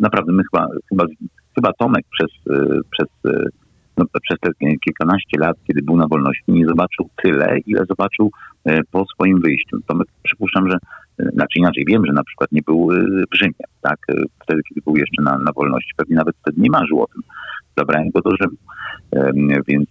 naprawdę 0.00 0.32
my 0.32 0.42
chyba, 0.52 0.66
chyba, 0.88 1.04
chyba 1.54 1.72
Tomek 1.78 2.04
przez, 2.10 2.56
e, 2.56 2.80
przez, 2.90 3.08
e, 3.34 3.48
no, 4.14 4.20
przez 4.22 4.38
te 4.40 4.50
kilkanaście 4.84 5.38
lat, 5.38 5.56
kiedy 5.66 5.82
był 5.82 5.96
na 5.96 6.06
wolności, 6.06 6.44
nie 6.48 6.66
zobaczył 6.66 7.08
tyle, 7.22 7.58
ile 7.66 7.84
zobaczył 7.88 8.30
e, 8.64 8.80
po 8.90 9.04
swoim 9.14 9.40
wyjściu. 9.40 9.80
Tomek 9.86 10.08
przypuszczam, 10.22 10.70
że, 10.70 10.78
znaczy 11.18 11.58
inaczej, 11.58 11.84
wiem, 11.88 12.06
że 12.06 12.12
na 12.12 12.24
przykład 12.24 12.52
nie 12.52 12.62
był 12.66 12.88
w 13.32 13.36
Rzymie, 13.36 13.64
tak, 13.80 13.98
wtedy, 14.42 14.60
kiedy 14.68 14.80
był 14.84 14.96
jeszcze 14.96 15.22
na, 15.22 15.38
na 15.38 15.52
wolności, 15.52 15.92
pewnie 15.96 16.16
nawet 16.16 16.36
wtedy 16.36 16.60
nie 16.60 16.70
marzył 16.70 17.02
o 17.02 17.06
tym. 17.06 17.22
Zabrałem 17.76 18.10
go 18.10 18.20
do 18.20 18.30
Rzymu, 18.36 18.56
więc 19.68 19.88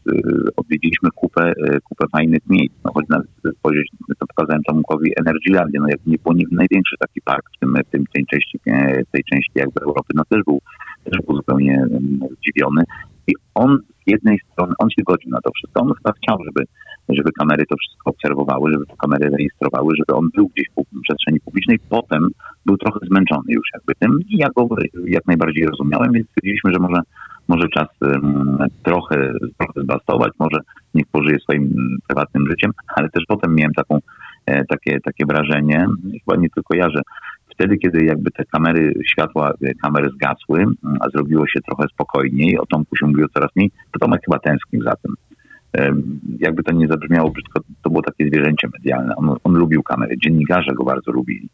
odwiedziliśmy 0.57 1.09
kupę, 1.15 1.53
kupę 1.83 2.05
fajnych 2.11 2.39
miejsc. 2.49 2.73
No, 2.85 2.91
choć 2.93 3.05
nawet 3.09 3.27
spojrzeć, 3.57 3.89
to 4.19 4.25
pokazałem 4.27 4.63
Tomkowi 4.63 5.11
Energylandię, 5.19 5.79
no 5.79 5.87
jak 5.89 6.05
nie 6.05 6.17
było 6.17 6.35
nie, 6.35 6.45
największy 6.51 6.95
taki 6.99 7.21
park 7.21 7.45
w, 7.55 7.59
tym, 7.59 7.75
tym, 7.91 8.05
tej, 8.13 8.25
części, 8.25 8.59
tej 9.11 9.23
części 9.23 9.51
jakby 9.55 9.81
Europy, 9.81 10.13
no 10.15 10.23
też 10.29 10.43
był, 10.43 10.61
też 11.03 11.19
był 11.27 11.35
zupełnie 11.35 11.85
zdziwiony. 12.37 12.83
I 13.27 13.33
on 13.55 13.79
z 14.07 14.11
jednej 14.11 14.39
strony, 14.51 14.73
on 14.79 14.89
się 14.89 15.03
godził 15.05 15.31
na 15.31 15.41
to 15.41 15.51
wszystko, 15.55 15.81
on 15.81 15.93
chyba 15.97 16.11
chciał, 16.11 16.37
żeby, 16.45 16.65
żeby 17.09 17.31
kamery 17.39 17.63
to 17.69 17.75
wszystko 17.77 18.09
obserwowały, 18.09 18.71
żeby 18.71 18.85
kamery 18.97 19.29
rejestrowały, 19.37 19.93
żeby 19.97 20.19
on 20.19 20.29
był 20.35 20.47
gdzieś 20.47 20.67
w 20.77 21.01
przestrzeni 21.01 21.39
publicznej. 21.39 21.79
Potem 21.89 22.29
był 22.65 22.77
trochę 22.77 22.99
zmęczony 23.05 23.47
już 23.47 23.67
jakby 23.73 23.93
tym. 23.99 24.19
I 24.29 24.37
ja 24.37 24.47
go 24.55 24.67
jak 25.05 25.27
najbardziej 25.27 25.67
rozumiałem, 25.67 26.11
więc 26.11 26.27
stwierdziliśmy, 26.27 26.73
że 26.73 26.79
może 26.79 27.01
może 27.47 27.67
czas 27.69 27.87
trochę, 28.83 29.33
trochę 29.57 29.81
zbastować, 29.81 30.31
może 30.39 30.57
niech 30.93 31.07
pożyje 31.11 31.39
swoim 31.39 31.97
prywatnym 32.07 32.47
życiem, 32.49 32.71
ale 32.95 33.09
też 33.09 33.23
potem 33.27 33.55
miałem 33.55 33.73
taką, 33.73 33.99
e, 34.45 34.65
takie, 34.65 34.99
takie 34.99 35.25
wrażenie, 35.25 35.85
chyba 36.25 36.41
nie 36.41 36.49
tylko 36.49 36.75
ja, 36.75 36.89
że 36.89 37.01
wtedy, 37.61 37.77
kiedy 37.77 38.05
jakby 38.05 38.31
te 38.31 38.45
kamery, 38.45 38.93
światła 39.05 39.53
e, 39.61 39.73
kamery 39.73 40.09
zgasły, 40.15 40.65
a 40.99 41.09
zrobiło 41.09 41.47
się 41.47 41.59
trochę 41.61 41.83
spokojniej, 41.93 42.59
o 42.59 42.65
Tomku 42.65 42.95
się 42.95 43.07
mówiło 43.07 43.27
coraz 43.33 43.49
mniej, 43.55 43.71
to 43.91 43.99
Tomek 43.99 44.21
chyba 44.25 44.39
tęsknił 44.39 44.83
za 44.83 44.95
tym. 44.95 45.15
Jakby 46.39 46.63
to 46.63 46.71
nie 46.71 46.87
zabrzmiało 46.87 47.29
brzydko, 47.29 47.59
to 47.83 47.89
było 47.89 48.01
takie 48.01 48.27
zwierzęcie 48.27 48.67
medialne. 48.73 49.15
On, 49.15 49.35
on 49.43 49.53
lubił 49.53 49.83
kamery, 49.83 50.17
dziennikarze 50.17 50.73
go 50.73 50.83
bardzo 50.83 51.11
lubili 51.11 51.49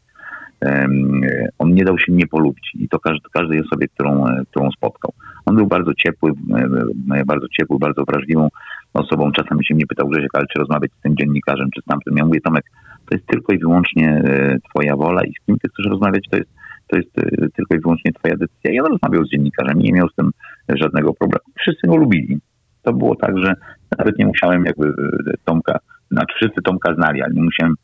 on 1.60 1.74
nie 1.74 1.84
dał 1.84 2.00
się 2.00 2.12
nie 2.12 2.28
polubić 2.28 2.72
i 2.76 2.90
to 2.90 3.00
każdy, 3.00 3.30
każdej 3.34 3.62
osobie, 3.62 3.88
którą, 3.88 4.26
którą 4.52 4.72
spotkał. 4.72 5.14
On 5.46 5.56
był 5.56 5.68
bardzo 5.68 5.94
ciepły, 5.94 6.32
bardzo 7.26 7.48
ciepły, 7.60 7.80
bardzo 7.80 8.04
wrażliwą 8.08 8.50
osobą. 8.94 9.32
Czasami 9.32 9.66
się 9.66 9.76
mnie 9.76 9.88
pytał 9.88 10.08
Grzesiek, 10.08 10.30
ale 10.34 10.46
czy 10.54 10.60
rozmawiać 10.60 10.92
z 11.00 11.02
tym 11.02 11.18
dziennikarzem, 11.18 11.70
czy 11.76 11.82
z 11.82 11.86
tamtym. 11.86 12.18
Ja 12.18 12.26
mówię, 12.26 12.42
Tomek, 12.42 12.66
to 13.10 13.16
jest 13.16 13.28
tylko 13.28 13.54
i 13.54 13.60
wyłącznie 13.60 14.10
e, 14.10 14.58
twoja 14.70 14.96
wola 14.96 15.22
i 15.24 15.32
z 15.32 15.46
kim 15.46 15.56
ty 15.60 15.70
chcesz 15.70 15.86
rozmawiać, 15.92 16.26
to 16.32 16.38
jest, 16.38 16.50
to 16.88 16.98
jest 16.98 17.20
e, 17.20 17.48
tylko 17.56 17.76
i 17.76 17.80
wyłącznie 17.80 18.14
twoja 18.14 18.38
decyzja. 18.38 18.74
Ja 18.74 18.82
rozmawiał 18.82 19.26
z 19.26 19.30
dziennikarzem, 19.30 19.80
nie 19.80 19.94
miał 19.94 20.10
z 20.10 20.16
tym 20.16 20.32
żadnego 20.70 21.14
problemu. 21.14 21.46
Wszyscy 21.60 21.88
go 21.88 21.96
lubili. 21.96 22.40
To 22.84 22.94
było 22.94 23.16
tak, 23.16 23.38
że 23.38 23.54
nawet 23.98 24.20
nie 24.20 24.26
musiałem 24.26 24.66
jakby 24.66 24.88
e, 24.88 24.94
Tomka, 25.46 25.80
znaczy 26.12 26.36
wszyscy 26.36 26.62
Tomka 26.62 26.96
znali, 26.96 27.22
ale 27.22 27.34
nie 27.34 27.44
musiałem 27.44 27.76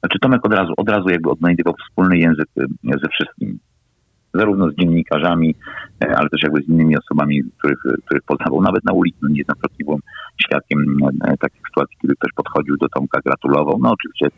znaczy 0.00 0.18
Tomek 0.18 0.46
od 0.46 0.54
razu, 0.54 0.72
od 0.76 0.88
razu 0.88 1.08
jakby 1.08 1.30
odnajdywał 1.30 1.74
wspólny 1.74 2.18
język 2.18 2.48
ze 2.84 3.08
wszystkimi. 3.12 3.58
Zarówno 4.34 4.70
z 4.70 4.74
dziennikarzami, 4.74 5.54
ale 6.00 6.28
też 6.28 6.42
jakby 6.42 6.62
z 6.62 6.68
innymi 6.68 6.96
osobami, 6.98 7.42
których, 7.58 7.78
których 8.06 8.22
poznawał. 8.22 8.62
Nawet 8.62 8.84
na 8.84 8.92
ulicy 8.92 9.18
no 9.22 9.28
niejednokrotnie 9.28 9.84
byłem 9.84 10.00
świadkiem 10.42 10.96
takich 11.40 11.62
sytuacji, 11.68 11.96
kiedy 12.02 12.14
ktoś 12.14 12.32
podchodził 12.32 12.76
do 12.76 12.88
Tomka, 12.88 13.20
gratulował. 13.24 13.78
No 13.82 13.92
oczywiście 13.92 14.28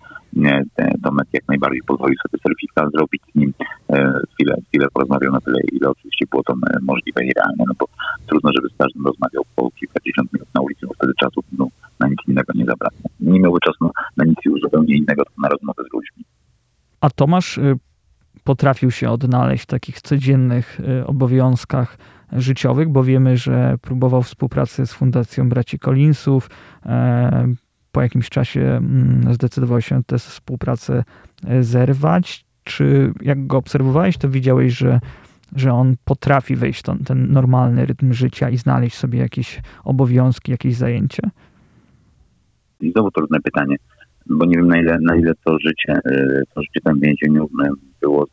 Tomek 1.03 1.29
jak 1.33 1.49
najbardziej 1.49 1.81
pozwolił 1.87 2.17
sobie 2.23 2.43
selfika 2.43 2.89
zrobić 2.95 3.23
z 3.33 3.35
nim. 3.35 3.53
Chwilę, 4.33 4.55
chwilę 4.69 4.87
porozmawiał 4.93 5.33
na 5.33 5.41
tyle, 5.41 5.61
ile 5.73 5.89
oczywiście 5.89 6.27
było 6.31 6.43
to 6.43 6.55
możliwe 6.83 7.25
i 7.25 7.33
realne, 7.37 7.65
no 7.69 7.75
bo 7.79 7.87
trudno, 8.27 8.51
żeby 8.57 8.69
z 8.69 8.77
każdym 8.79 9.07
rozmawiał 9.07 9.43
po 9.57 9.71
kilkadziesiąt 9.71 10.33
minut 10.33 10.49
na 10.55 10.61
ulicy, 10.61 10.87
bo 10.87 10.95
wtedy 10.95 11.13
czasu 11.21 11.41
no, 11.59 11.69
na 12.01 12.09
nic 12.09 12.19
innego 12.29 12.53
nie 12.55 12.65
zabrakło. 12.65 13.11
Nie 13.21 13.41
miałby 13.41 13.59
czasu 13.65 13.91
na 14.17 14.25
nic 14.25 14.39
już 14.45 14.61
zupełnie 14.61 14.97
innego, 14.97 15.25
tylko 15.25 15.43
na 15.43 15.49
rozmowę 15.49 15.83
z 15.91 15.93
ludźmi. 15.95 16.25
A 17.01 17.11
Tomasz 17.11 17.59
y, 17.59 17.77
potrafił 18.45 18.91
się 18.91 19.11
odnaleźć 19.11 19.63
w 19.63 19.67
takich 19.67 20.01
codziennych 20.01 20.81
y, 20.81 21.07
obowiązkach 21.07 21.99
życiowych, 22.33 22.89
bo 22.89 23.05
wiemy, 23.05 23.37
że 23.37 23.77
próbował 23.83 24.23
współpracy 24.23 24.87
z 24.87 24.93
Fundacją 24.93 25.49
Braci 25.49 25.79
Collinsów. 25.79 26.51
Po 27.93 28.03
jakimś 28.03 28.29
czasie 28.29 28.61
mm, 28.61 29.35
zdecydował 29.35 29.81
się 29.81 30.03
tę 30.05 30.19
współpracę 30.19 31.05
e, 31.47 31.63
zerwać. 31.63 32.45
Czy 32.65 33.13
jak 33.23 33.47
go 33.47 33.57
obserwowałeś, 33.57 34.19
to 34.19 34.29
widziałeś, 34.29 34.73
że 34.73 35.01
że 35.57 35.73
on 35.73 35.95
potrafi 36.05 36.57
wejść 36.57 36.81
w 36.81 37.05
ten 37.05 37.33
normalny 37.33 37.87
rytm 37.87 38.13
życia 38.13 38.51
i 38.51 38.57
znaleźć 38.57 38.97
sobie 38.97 39.19
jakieś 39.19 39.61
obowiązki, 39.85 40.53
jakieś 40.53 40.75
zajęcie? 40.75 41.23
I 42.81 42.93
znowu 42.93 43.11
trudne 43.11 43.39
pytanie, 43.41 43.77
bo 44.27 44.45
nie 44.47 44.57
wiem 44.57 44.69
na 44.69 44.81
ile, 44.81 44.97
na 45.01 45.17
ile 45.17 45.33
to 45.45 45.59
życie, 45.59 46.01
e, 46.05 46.43
to 46.55 46.63
życie 46.63 46.81
tam 46.85 46.99
w 46.99 47.03
więzieniu 47.03 47.49
było 48.01 48.27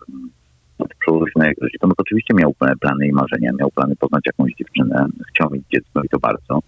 przełożyło 0.99 1.27
się 1.27 1.39
na 1.39 1.47
jego 1.47 1.65
życie. 1.65 1.77
To 1.81 1.89
oczywiście 1.97 2.33
miał 2.33 2.53
plany 2.53 3.07
i 3.07 3.11
marzenia, 3.11 3.51
miał 3.59 3.71
plany 3.71 3.95
poznać 3.95 4.23
jakąś 4.25 4.51
dziewczynę, 4.53 5.05
chciał 5.29 5.49
mieć 5.51 5.63
dziecko 5.73 6.03
i 6.03 6.09
to 6.09 6.19
bardzo. 6.19 6.59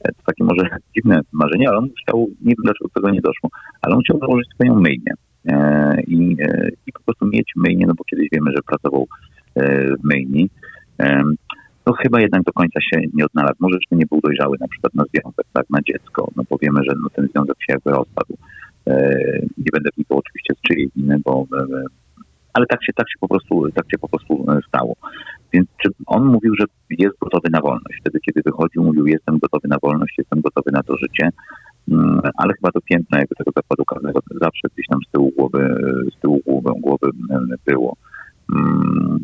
E, 0.00 0.12
to 0.12 0.22
takie 0.26 0.44
może 0.44 0.68
dziwne 0.96 1.20
marzenie, 1.32 1.68
ale 1.68 1.78
on 1.78 1.88
chciał, 2.02 2.26
nie 2.40 2.54
wiem 2.54 2.64
dlaczego 2.64 2.88
tego 2.94 3.10
nie 3.10 3.20
doszło, 3.20 3.50
ale 3.82 3.94
on 3.94 4.02
chciał 4.02 4.18
założyć 4.18 4.48
swoją 4.54 4.80
myjnię. 4.80 5.12
I, 6.06 6.36
I 6.86 6.92
po 6.92 7.00
prostu 7.04 7.26
mieć 7.26 7.52
myjnię, 7.56 7.86
no 7.86 7.94
bo 7.94 8.04
kiedyś 8.04 8.28
wiemy, 8.32 8.50
że 8.56 8.62
pracował 8.62 9.06
w 10.00 10.04
myjni 10.04 10.50
to 11.88 11.92
chyba 12.02 12.20
jednak 12.20 12.42
do 12.42 12.52
końca 12.52 12.80
się 12.80 13.00
nie 13.14 13.24
odnalazł. 13.26 13.56
Może 13.60 13.76
jeszcze 13.76 13.96
nie 13.96 14.06
był 14.06 14.20
dojrzały 14.20 14.56
na 14.60 14.68
przykład 14.68 14.94
na 14.94 15.04
związek, 15.04 15.46
tak, 15.52 15.70
na 15.70 15.78
dziecko, 15.88 16.30
no 16.36 16.42
bo 16.50 16.58
wiemy, 16.62 16.80
że 16.88 16.92
no, 17.02 17.10
ten 17.10 17.28
związek 17.28 17.56
się 17.58 17.72
jakby 17.72 17.90
rozpadł. 17.90 18.34
E, 18.86 18.94
nie 19.58 19.70
będę 19.72 19.90
wnikał 19.96 20.18
oczywiście 20.18 20.54
z 20.54 20.60
czyjej 20.68 20.88
winy, 20.96 21.16
bo 21.24 21.46
e, 21.56 21.84
ale 22.52 22.66
tak 22.66 22.84
się, 22.84 22.92
tak 22.92 23.10
się 23.10 23.18
po 23.20 23.28
prostu, 23.28 23.70
tak 23.74 23.84
się 23.90 23.98
po 23.98 24.08
prostu 24.08 24.46
e, 24.52 24.60
stało. 24.68 24.96
Więc 25.52 25.68
czy 25.82 25.90
on 26.06 26.24
mówił, 26.24 26.54
że 26.58 26.64
jest 26.90 27.18
gotowy 27.20 27.48
na 27.50 27.60
wolność. 27.60 27.98
Wtedy, 28.00 28.18
kiedy 28.20 28.42
wychodził, 28.44 28.82
mówił, 28.84 29.06
jestem 29.06 29.38
gotowy 29.38 29.68
na 29.68 29.76
wolność, 29.82 30.14
jestem 30.18 30.40
gotowy 30.40 30.70
na 30.72 30.82
to 30.82 30.96
życie, 30.96 31.28
mm, 31.88 32.20
ale 32.36 32.54
chyba 32.54 32.70
to 32.70 32.80
piętno 32.80 33.18
jakby 33.18 33.34
tego 33.34 33.50
zakładu 33.56 33.84
karnego 33.84 34.20
zawsze 34.40 34.68
gdzieś 34.74 34.86
tam 34.86 34.98
z 35.08 35.10
tyłu 35.10 35.32
głowy, 35.36 35.74
z 36.16 36.20
tyłu 36.20 36.40
głowy, 36.46 36.70
głowy 36.80 37.10
było. 37.66 37.96
Mm, 38.56 39.20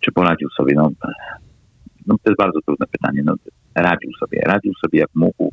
czy 0.00 0.12
poradził 0.12 0.48
sobie? 0.50 0.74
No, 0.76 0.90
no 2.06 2.14
to 2.22 2.30
jest 2.30 2.38
bardzo 2.38 2.60
trudne 2.66 2.86
pytanie. 2.86 3.22
No, 3.24 3.34
radził 3.74 4.10
sobie, 4.20 4.40
radził 4.46 4.72
sobie 4.74 4.98
jak 4.98 5.10
mógł, 5.14 5.52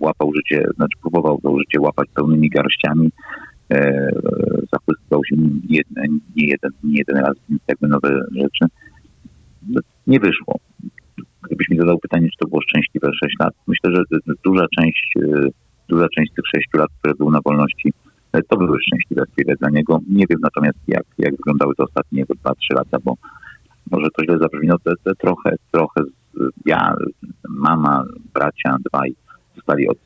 łapał 0.00 0.32
życie, 0.34 0.66
znaczy 0.76 0.98
próbował 1.00 1.40
to 1.42 1.58
życie 1.58 1.80
łapać 1.80 2.08
pełnymi 2.14 2.50
garściami, 2.50 3.10
e, 3.72 4.10
zachwycał 4.72 5.24
się 5.24 5.36
nim 5.36 5.62
jedne, 5.68 6.02
nie, 6.36 6.46
jeden, 6.46 6.70
nie 6.84 6.98
jeden 6.98 7.16
raz, 7.16 7.34
jakby 7.68 7.88
nowe 7.88 8.24
rzeczy. 8.36 8.66
Nie 10.06 10.20
wyszło. 10.20 10.58
Gdybyś 11.42 11.68
mi 11.68 11.78
zadał 11.78 11.98
pytanie, 11.98 12.28
czy 12.30 12.38
to 12.38 12.48
było 12.48 12.60
szczęśliwe 12.62 13.10
6 13.24 13.36
lat, 13.40 13.54
myślę, 13.66 13.90
że 13.94 14.18
duża 14.44 14.66
część, 14.78 15.14
e, 15.22 15.48
duża 15.88 16.06
część 16.08 16.32
tych 16.32 16.44
6 16.54 16.68
lat, 16.74 16.90
które 16.98 17.14
był 17.14 17.30
na 17.30 17.40
wolności, 17.44 17.92
e, 18.32 18.42
to 18.42 18.56
były 18.56 18.78
szczęśliwe 18.82 19.22
chwile 19.32 19.54
dla 19.60 19.70
niego. 19.70 20.00
Nie 20.08 20.24
wiem 20.30 20.38
natomiast, 20.42 20.78
jak, 20.88 21.04
jak 21.18 21.36
wyglądały 21.36 21.74
te 21.74 21.84
ostatnie 21.84 22.24
2-3 22.24 22.74
lata, 22.74 22.98
bo 23.04 23.14
może 23.90 24.06
to 24.16 24.24
źle 24.24 24.38
zabrzmi, 24.38 24.68
no 24.68 24.76
to, 24.84 24.92
to 25.04 25.14
trochę, 25.14 25.56
trochę 25.70 26.00
ja, 26.66 26.94
mama, 27.48 28.04
bracia, 28.34 28.76
dwaj 28.92 29.14
zostali 29.56 29.88
od, 29.88 29.98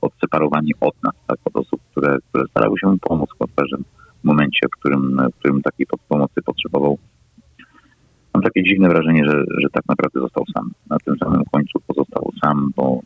odseparowani 0.00 0.72
od 0.80 1.02
nas, 1.02 1.12
tak, 1.26 1.38
od 1.44 1.56
osób, 1.56 1.80
które, 1.90 2.18
które 2.28 2.44
starały 2.50 2.78
się 2.78 2.86
mu 2.86 2.98
pomóc 2.98 3.30
w 3.40 3.54
każdym 3.54 3.84
momencie, 4.22 4.66
w 4.66 4.78
którym, 4.78 5.16
w 5.32 5.38
którym 5.38 5.62
takiej 5.62 5.86
pomocy 6.08 6.42
potrzebował. 6.44 6.98
Mam 8.42 8.50
takie 8.50 8.62
dziwne 8.62 8.88
wrażenie, 8.88 9.24
że, 9.24 9.44
że 9.58 9.68
tak 9.72 9.84
naprawdę 9.88 10.20
został 10.20 10.44
sam. 10.54 10.70
Na 10.90 10.96
tym 11.04 11.16
samym 11.18 11.42
końcu 11.52 11.80
pozostał 11.86 12.30
sam, 12.44 12.70
bo 12.76 13.00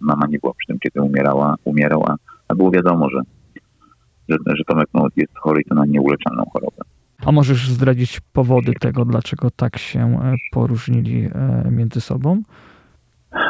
mama 0.00 0.26
nie 0.26 0.38
była 0.38 0.52
przy 0.54 0.66
tym, 0.66 0.78
kiedy 0.78 1.02
umierała, 1.02 1.54
umierała, 1.64 2.16
a 2.48 2.54
było 2.54 2.70
wiadomo, 2.70 3.10
że, 3.10 3.20
że, 4.28 4.36
że 4.46 4.64
Tomek 4.64 4.88
no, 4.94 5.06
jest 5.16 5.38
chory 5.38 5.60
i 5.60 5.64
to 5.64 5.74
na 5.74 5.86
nieuleczalną 5.86 6.44
chorobę. 6.52 6.82
A 7.26 7.32
możesz 7.32 7.68
zdradzić 7.70 8.20
powody 8.32 8.72
tego, 8.80 9.04
dlaczego 9.04 9.48
tak 9.56 9.78
się 9.78 10.00
e, 10.00 10.34
poróżnili 10.52 11.24
e, 11.24 11.70
między 11.70 12.00
sobą? 12.00 12.42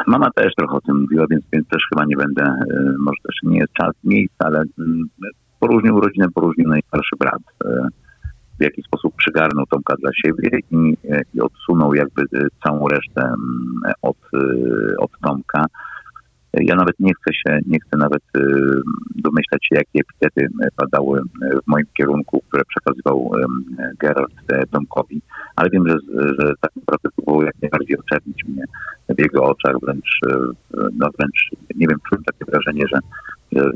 Mama 0.07 0.29
też 0.35 0.53
trochę 0.57 0.75
o 0.75 0.81
tym 0.81 1.01
mówiła, 1.01 1.25
więc, 1.31 1.43
więc 1.53 1.67
też 1.67 1.83
chyba 1.89 2.05
nie 2.05 2.15
będę, 2.15 2.43
e, 2.43 2.95
może 2.99 3.17
też 3.23 3.35
nie 3.43 3.57
jest 3.57 3.73
czas, 3.73 3.93
miejsce, 4.03 4.37
ale 4.39 4.63
mm, 4.79 5.03
poróżnił 5.59 5.99
rodzinę, 5.99 6.27
poróżnił 6.33 6.69
najstarszy 6.69 7.15
brat. 7.19 7.41
W 8.59 8.63
jaki 8.63 8.81
sposób 8.81 9.13
przygarnął 9.17 9.65
Tomka 9.65 9.95
dla 9.95 10.11
siebie 10.13 10.59
i, 10.71 10.97
i 11.33 11.41
odsunął 11.41 11.93
jakby 11.93 12.23
całą 12.63 12.87
resztę 12.87 13.33
od, 14.01 14.17
od 14.99 15.11
Tomka. 15.23 15.65
Ja 16.53 16.75
nawet 16.75 16.99
nie 16.99 17.11
chcę 17.13 17.33
się, 17.33 17.59
nie 17.65 17.79
chcę 17.79 17.97
nawet 17.97 18.23
domyślać 19.15 19.65
się, 19.65 19.75
jakie 19.75 19.99
epitety 19.99 20.47
padały 20.75 21.21
w 21.41 21.67
moim 21.67 21.85
kierunku, 21.97 22.43
które 22.49 22.63
przekazywał 22.65 23.31
Gerard 23.99 24.33
e, 24.51 24.67
Tomkowi, 24.67 25.21
ale 25.55 25.69
wiem, 25.69 25.87
że, 25.87 25.97
że 26.39 26.53
tak 26.61 26.71
naprawdę 26.75 27.09
próbował 27.15 27.43
jak 27.43 27.55
najbardziej 27.61 27.97
oczernić 27.97 28.43
mnie 28.45 28.63
w 29.09 29.19
jego 29.19 29.43
oczach, 29.43 29.75
wręcz, 29.81 30.19
e, 30.29 30.37
no 30.73 31.09
wręcz, 31.19 31.49
nie 31.75 31.87
wiem, 31.87 31.97
czułem 32.09 32.23
takie 32.23 32.51
wrażenie, 32.51 32.83
że, 32.93 32.99
że, 33.51 33.71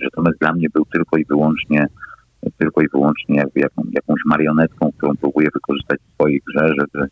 że 0.00 0.10
Tomek 0.10 0.34
dla 0.40 0.52
mnie 0.52 0.68
był 0.74 0.84
tylko 0.84 1.16
i 1.16 1.24
wyłącznie 1.24 1.86
tylko 2.58 2.82
i 2.82 2.88
wyłącznie 2.88 3.36
jakby 3.36 3.60
jaką, 3.60 3.82
jakąś 3.92 4.20
marionetką, 4.26 4.90
którą 4.96 5.16
próbuje 5.16 5.48
wykorzystać 5.54 5.98
w 6.00 6.14
swojej 6.14 6.40
grze, 6.46 6.68
żeby 6.78 7.08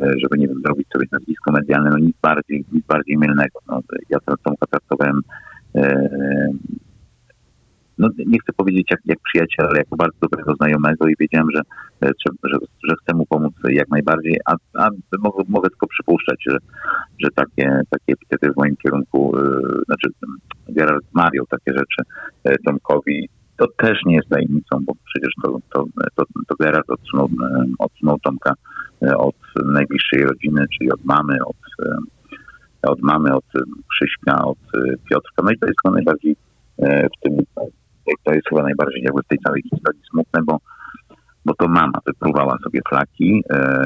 E, 0.00 0.12
żeby 0.22 0.38
nie 0.38 0.48
wiem, 0.48 0.60
zrobić 0.64 0.88
sobie 0.92 1.06
nazwisko 1.12 1.52
medialne, 1.52 1.90
no 1.90 1.98
nic 1.98 2.16
bardziej, 2.22 2.64
nic 2.72 2.86
bardziej 2.86 3.18
mylnego. 3.18 3.58
No, 3.68 3.80
ja 4.10 4.18
Tomka 4.44 4.66
traktowałem 4.66 5.20
e, 5.74 6.08
no, 7.98 8.08
nie 8.26 8.38
chcę 8.38 8.52
powiedzieć 8.56 8.86
jak, 8.90 9.00
jak 9.04 9.18
przyjaciel, 9.20 9.66
ale 9.66 9.78
jako 9.78 9.96
bardzo 9.96 10.18
dobrego 10.22 10.54
znajomego 10.54 11.08
i 11.08 11.14
wiedziałem, 11.20 11.48
że, 11.54 11.60
e, 12.02 12.10
że, 12.44 12.58
że 12.88 12.94
chcę 13.02 13.16
mu 13.16 13.26
pomóc 13.26 13.54
jak 13.68 13.88
najbardziej, 13.88 14.36
a, 14.46 14.54
a 14.74 14.88
mogę, 15.18 15.44
mogę 15.48 15.68
tylko 15.68 15.86
przypuszczać, 15.86 16.44
że, 16.48 16.56
że 17.18 17.28
takie, 17.34 17.80
takie 17.90 18.12
epitety 18.12 18.52
w 18.52 18.56
moim 18.56 18.76
kierunku, 18.76 19.32
yy, 19.36 19.82
znaczy 19.84 20.08
Gerard 20.68 21.06
Mario 21.12 21.44
takie 21.50 21.78
rzeczy 21.78 22.02
Tomkowi, 22.64 23.28
to 23.60 23.66
też 23.76 23.98
nie 24.06 24.14
jest 24.14 24.28
tajemnicą, 24.28 24.78
bo 24.80 24.92
przecież 25.04 25.32
to, 25.42 25.58
to, 25.72 25.84
to, 26.14 26.24
to 26.48 26.54
Gerard 26.60 26.90
odsunął, 26.90 27.28
odsunął 27.78 28.18
Tomka 28.18 28.54
od 29.16 29.36
najbliższej 29.64 30.22
rodziny, 30.24 30.64
czyli 30.78 30.92
od 30.92 31.04
mamy, 31.04 31.38
od, 31.46 31.56
od 32.82 33.02
mamy, 33.02 33.34
od 33.34 33.44
Krzyśka, 33.90 34.44
od 34.44 34.58
Piotrka. 35.10 35.42
No 35.44 35.50
i 35.50 35.58
to 35.58 35.66
jest 35.66 35.78
chyba 35.82 35.94
najbardziej 35.94 36.36
e, 36.78 37.08
w 37.08 37.22
tym, 37.22 37.36
to 38.24 38.32
jest 38.32 38.48
chyba 38.48 38.62
najbardziej 38.62 39.02
jakby 39.02 39.22
w 39.22 39.28
tej 39.28 39.38
całej 39.38 39.62
historii 39.62 40.02
smutne, 40.10 40.40
bo, 40.44 40.58
bo 41.44 41.54
to 41.54 41.68
mama 41.68 41.98
wypruwała 42.06 42.58
sobie 42.64 42.80
flaki, 42.88 43.42
e, 43.50 43.84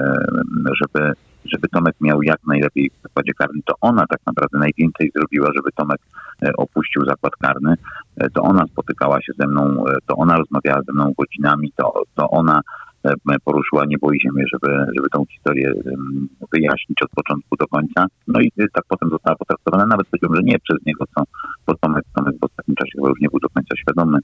żeby, 0.83 1.13
żeby 1.45 1.69
Tomek 1.69 1.95
miał 2.01 2.23
jak 2.23 2.39
najlepiej 2.47 2.91
w 2.91 3.03
zakładzie 3.03 3.33
karnym. 3.33 3.63
To 3.65 3.75
ona 3.81 4.07
tak 4.07 4.21
naprawdę 4.27 4.59
najwięcej 4.59 5.11
zrobiła, 5.15 5.49
żeby 5.55 5.69
Tomek 5.75 6.01
e, 6.01 6.24
opuścił 6.57 7.05
zakład 7.05 7.33
karny. 7.37 7.75
To 8.35 8.43
ona 8.43 8.67
spotykała 8.67 9.23
się 9.23 9.33
ze 9.39 9.47
mną, 9.47 9.85
to 10.07 10.17
ona 10.17 10.37
rozmawiała 10.37 10.83
ze 10.87 10.93
mną 10.93 11.13
godzinami, 11.19 11.73
to, 11.77 12.03
to 12.15 12.31
ona 12.31 12.61
E, 13.05 13.39
poruszyła 13.45 13.85
niebo 13.87 14.13
i 14.13 14.21
ziemię, 14.21 14.45
żeby, 14.53 14.87
żeby 14.97 15.09
tą 15.13 15.25
historię 15.25 15.73
wyjaśnić 16.53 17.03
od 17.03 17.11
początku 17.11 17.57
do 17.57 17.67
końca. 17.67 18.07
No 18.29 18.41
i 18.41 18.53
tak 18.73 18.85
potem 18.89 19.11
została 19.11 19.37
potraktowana, 19.37 19.87
nawet 19.87 20.07
powiedziałbym, 20.07 20.37
że 20.37 20.43
nie 20.43 20.59
przez 20.59 20.87
niego, 20.87 21.05
co 21.15 21.23
bo 21.67 21.75
Tomek, 21.75 22.05
Tomek 22.15 22.35
w 22.41 22.45
ostatnim 22.45 22.77
czasie 22.77 22.91
chyba 22.95 23.09
już 23.09 23.21
nie 23.21 23.29
był 23.29 23.41
do 23.41 23.49
końca 23.49 23.77
świadomy, 23.77 24.19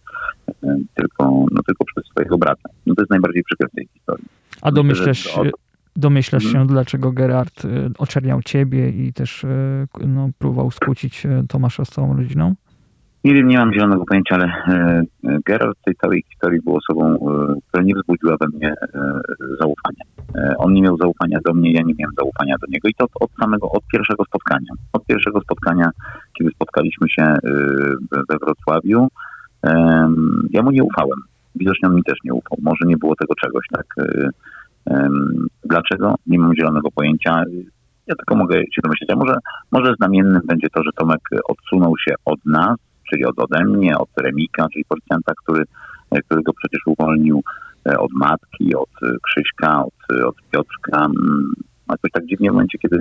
e, 0.48 0.76
tylko, 0.94 1.24
no, 1.50 1.62
tylko 1.66 1.84
przez 1.84 2.04
swojego 2.10 2.38
brata. 2.38 2.68
No 2.86 2.94
to 2.94 3.02
jest 3.02 3.10
najbardziej 3.10 3.42
przykre 3.42 3.68
w 3.68 3.74
tej 3.74 3.88
historii. 3.94 4.26
A 4.62 4.72
domyślasz, 4.72 5.36
Myślę, 5.36 5.50
domyślasz 5.96 6.42
się, 6.42 6.52
hmm. 6.52 6.68
dlaczego 6.68 7.12
Gerard 7.12 7.64
e, 7.64 7.68
oczerniał 7.98 8.42
ciebie 8.42 8.88
i 8.88 9.12
też 9.12 9.46
no, 10.06 10.30
próbował 10.38 10.70
skłócić 10.70 11.26
Tomasza 11.48 11.84
z 11.84 11.90
całą 11.90 12.16
rodziną? 12.16 12.54
Nie 13.24 13.34
wiem, 13.34 13.48
nie 13.48 13.58
mam 13.58 13.72
zielonego 13.72 14.04
pojęcia, 14.04 14.34
ale 14.34 14.52
Geralt 15.22 15.78
w 15.78 15.84
tej 15.84 15.94
całej 15.94 16.24
historii 16.30 16.60
był 16.64 16.76
osobą, 16.76 17.18
która 17.68 17.82
nie 17.82 17.94
wzbudziła 17.94 18.36
we 18.40 18.46
mnie 18.48 18.74
zaufania. 19.60 20.04
On 20.58 20.72
nie 20.72 20.82
miał 20.82 20.96
zaufania 20.96 21.38
do 21.44 21.54
mnie, 21.54 21.72
ja 21.72 21.82
nie 21.82 21.94
miałem 21.98 22.14
zaufania 22.18 22.54
do 22.60 22.66
niego 22.68 22.88
i 22.88 22.94
to 22.94 23.06
od 23.20 23.30
samego, 23.40 23.70
od 23.70 23.86
pierwszego 23.92 24.24
spotkania. 24.24 24.72
Od 24.92 25.06
pierwszego 25.06 25.40
spotkania, 25.40 25.90
kiedy 26.38 26.50
spotkaliśmy 26.50 27.08
się 27.08 27.34
we 28.10 28.38
Wrocławiu, 28.40 29.08
ja 30.50 30.62
mu 30.62 30.70
nie 30.70 30.84
ufałem. 30.84 31.20
Widocznie 31.54 31.88
on 31.88 31.94
mi 31.94 32.02
też 32.02 32.18
nie 32.24 32.34
ufał. 32.34 32.58
Może 32.62 32.84
nie 32.86 32.96
było 32.96 33.14
tego 33.16 33.34
czegoś, 33.34 33.66
tak? 33.72 33.86
Dlaczego? 35.64 36.14
Nie 36.26 36.38
mam 36.38 36.54
zielonego 36.54 36.90
pojęcia. 36.90 37.44
Ja 38.06 38.14
tylko 38.16 38.36
mogę 38.36 38.58
się 38.58 38.80
domyśleć, 38.84 39.10
a 39.10 39.16
może, 39.16 39.34
może 39.72 39.94
znamiennym 39.94 40.42
będzie 40.44 40.68
to, 40.74 40.82
że 40.82 40.90
Tomek 40.96 41.20
odsunął 41.48 41.94
się 41.98 42.14
od 42.24 42.46
nas, 42.46 42.76
czyli 43.10 43.24
od 43.24 43.38
ode 43.38 43.64
mnie, 43.64 43.98
od 43.98 44.08
Remika, 44.20 44.66
czyli 44.72 44.84
policjanta, 44.84 45.32
który, 45.42 45.64
e, 46.10 46.22
który 46.22 46.42
go 46.42 46.52
przecież 46.52 46.80
uwolnił 46.86 47.42
e, 47.88 47.98
od 47.98 48.12
matki, 48.12 48.74
od 48.74 48.90
e, 49.02 49.16
Krzyśka, 49.22 49.84
od, 49.84 50.24
od 50.26 50.36
Piotrka. 50.50 51.04
Mm, 51.04 51.52
jakoś 51.90 52.10
tak 52.12 52.26
dziwnie 52.26 52.50
w 52.50 52.52
momencie, 52.52 52.78
kiedy 52.78 53.00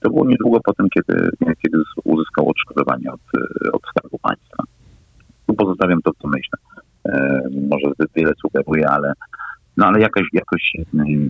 to 0.00 0.10
było 0.10 0.26
niedługo 0.26 0.60
po 0.64 0.72
tym, 0.72 0.88
kiedy, 0.94 1.30
kiedy 1.62 1.78
uzyskał 2.04 2.48
odszkodowanie 2.48 3.12
od, 3.12 3.20
od 3.72 3.82
Skarbu 3.82 4.18
Państwa. 4.18 4.64
Tu 5.46 5.54
pozostawiam 5.54 6.02
to, 6.02 6.10
co 6.22 6.28
myślę. 6.28 6.58
Może 7.70 7.94
zbyt 7.94 8.10
wiele 8.16 8.32
sugeruję, 8.42 8.88
ale, 8.90 9.12
No 9.76 9.86
ale 9.86 10.00
jakaś, 10.00 10.24
jakoś 10.32 10.72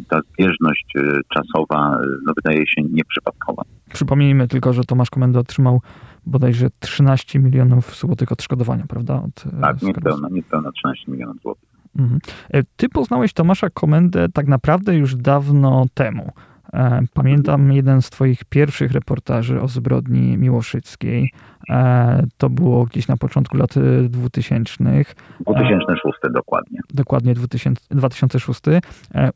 ta 0.09 0.21
zbieżność 0.33 0.95
czasowa 1.35 1.99
no, 2.27 2.33
wydaje 2.37 2.67
się 2.67 2.83
nieprzypadkowa. 2.83 3.63
Przypomnijmy 3.93 4.49
tylko, 4.49 4.73
że 4.73 4.85
Tomasz 4.85 5.11
Komenda 5.11 5.41
otrzymał 5.41 5.81
bodajże 6.27 6.69
13 6.81 7.39
milionów 7.39 7.97
złotych 7.97 8.33
odszkodowania, 8.33 8.85
prawda? 8.89 9.23
Od 9.23 9.45
tak, 9.61 9.83
niespełna, 9.83 10.29
niespełna 10.31 10.73
13 10.73 11.13
milionów 11.13 11.43
złotych. 11.43 11.69
Mhm. 11.99 12.21
Ty 12.77 12.89
poznałeś 12.89 13.33
Tomasza 13.33 13.71
Komendę 13.71 14.29
tak 14.29 14.47
naprawdę 14.47 14.97
już 14.97 15.17
dawno 15.17 15.85
temu. 15.95 16.33
E, 16.75 17.01
pamiętam 17.15 17.73
jeden 17.73 18.03
z 18.03 18.11
Twoich 18.11 18.45
pierwszych 18.45 18.93
reportaży 18.93 19.61
o 19.61 19.69
zbrodni 19.69 20.39
miłoszyckiej. 20.39 21.33
E, 21.71 22.27
to 22.37 22.51
było 22.51 22.85
gdzieś 22.85 23.09
na 23.09 23.17
początku 23.17 23.57
lat 23.57 23.75
2000. 24.09 24.75
2006 25.41 26.19
dokładnie. 26.35 26.81
Dokładnie 26.95 27.35
2000, 27.35 27.81
2006. 27.91 28.61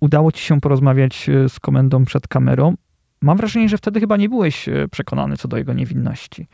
Udało 0.01 0.33
Ci 0.33 0.45
się 0.45 0.61
porozmawiać 0.61 1.29
e, 1.29 1.49
z 1.49 1.61
komendą 1.61 2.05
przed 2.05 2.29
kamerą. 2.29 2.75
Mam 3.23 3.37
wrażenie, 3.37 3.69
że 3.69 3.79
wtedy 3.79 4.01
chyba 4.01 4.17
nie 4.17 4.29
byłeś 4.29 4.69
przekonany 4.91 5.37
co 5.37 5.49
do 5.49 5.57
jego 5.57 5.73
niewinności. 5.73 6.47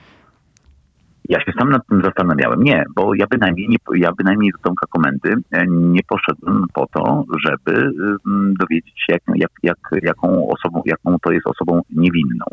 Ja 1.29 1.41
się 1.41 1.53
sam 1.59 1.71
nad 1.71 1.87
tym 1.87 2.03
zastanawiałem. 2.05 2.63
Nie, 2.63 2.85
bo 2.97 3.15
ja 3.15 3.27
bynajmniej, 3.31 3.69
nie, 3.69 3.77
ja 3.95 4.13
bynajmniej 4.13 4.53
do 4.53 4.59
Tomka 4.59 4.87
Komendy 4.91 5.35
e, 5.53 5.65
nie 5.69 6.01
poszedłem 6.09 6.67
po 6.75 6.87
to, 6.87 7.25
żeby 7.47 7.91
dowiedzieć 8.61 8.95
się, 9.07 9.13
jak, 9.13 9.23
jak, 9.35 9.51
jak, 9.63 10.03
jaką, 10.03 10.49
osobą, 10.49 10.83
jaką 10.85 11.17
to 11.23 11.33
jest 11.33 11.47
osobą 11.47 11.81
niewinną. 11.91 12.45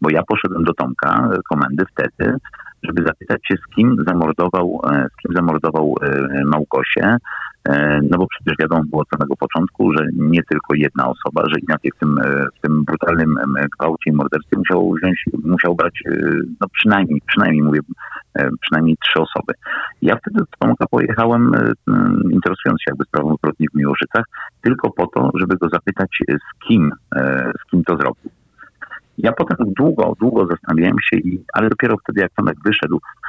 Bo 0.00 0.10
ja 0.10 0.22
poszedłem 0.22 0.64
do 0.64 0.74
Tomka 0.74 1.28
Komendy 1.50 1.84
wtedy, 1.92 2.36
żeby 2.82 3.02
zapytać 3.06 3.40
się, 3.48 3.54
z 3.56 3.74
kim 3.74 3.96
zamordował, 4.06 4.80
e, 4.90 5.06
z 5.12 5.22
kim 5.22 5.36
zamordował 5.36 5.94
e, 6.02 6.44
Małgosię, 6.44 7.04
E, 7.04 7.18
no 8.02 8.18
bo 8.18 8.26
przecież 8.26 8.54
wiadomo 8.60 8.82
było 8.84 9.02
od 9.02 9.08
samego 9.08 9.36
początku, 9.36 9.92
że 9.92 10.06
nie 10.16 10.42
tylko 10.42 10.74
jedna 10.74 11.04
osoba, 11.06 11.42
że 11.46 11.60
inaczej 11.68 11.90
w 11.96 11.98
tym, 11.98 12.18
e, 12.18 12.46
w 12.58 12.60
tym 12.60 12.84
brutalnym 12.84 13.34
gwałcie 13.78 14.10
i 14.10 14.12
morderstwie 14.12 14.58
musiał 14.58 14.92
wziąć, 14.92 15.24
musiał 15.44 15.74
brać 15.74 16.02
e, 16.06 16.10
no 16.60 16.66
przynajmniej, 16.72 17.22
przynajmniej 17.26 17.62
mówię, 17.62 17.80
przynajmniej 18.60 18.96
trzy 18.96 19.20
osoby. 19.20 19.52
Ja 20.02 20.16
wtedy 20.16 20.38
do 20.38 20.44
Tomka 20.58 20.86
pojechałem, 20.86 21.52
interesując 22.30 22.80
się 22.82 22.88
jakby 22.88 23.04
sprawą 23.04 23.36
zbrodni 23.36 23.68
w 23.68 23.74
Miłoszycach, 23.74 24.24
tylko 24.62 24.90
po 24.90 25.06
to, 25.06 25.30
żeby 25.34 25.56
go 25.56 25.68
zapytać, 25.68 26.18
z 26.28 26.66
kim, 26.68 26.92
z 27.60 27.70
kim 27.70 27.84
to 27.84 27.96
zrobił. 27.96 28.30
Ja 29.18 29.32
potem 29.32 29.56
długo, 29.76 30.14
długo 30.20 30.46
zastanawiałem 30.46 30.96
się, 31.00 31.16
i, 31.16 31.44
ale 31.52 31.68
dopiero 31.68 31.96
wtedy, 31.98 32.20
jak 32.20 32.32
Tomek 32.32 32.56
wyszedł, 32.64 32.96
e, 32.96 33.23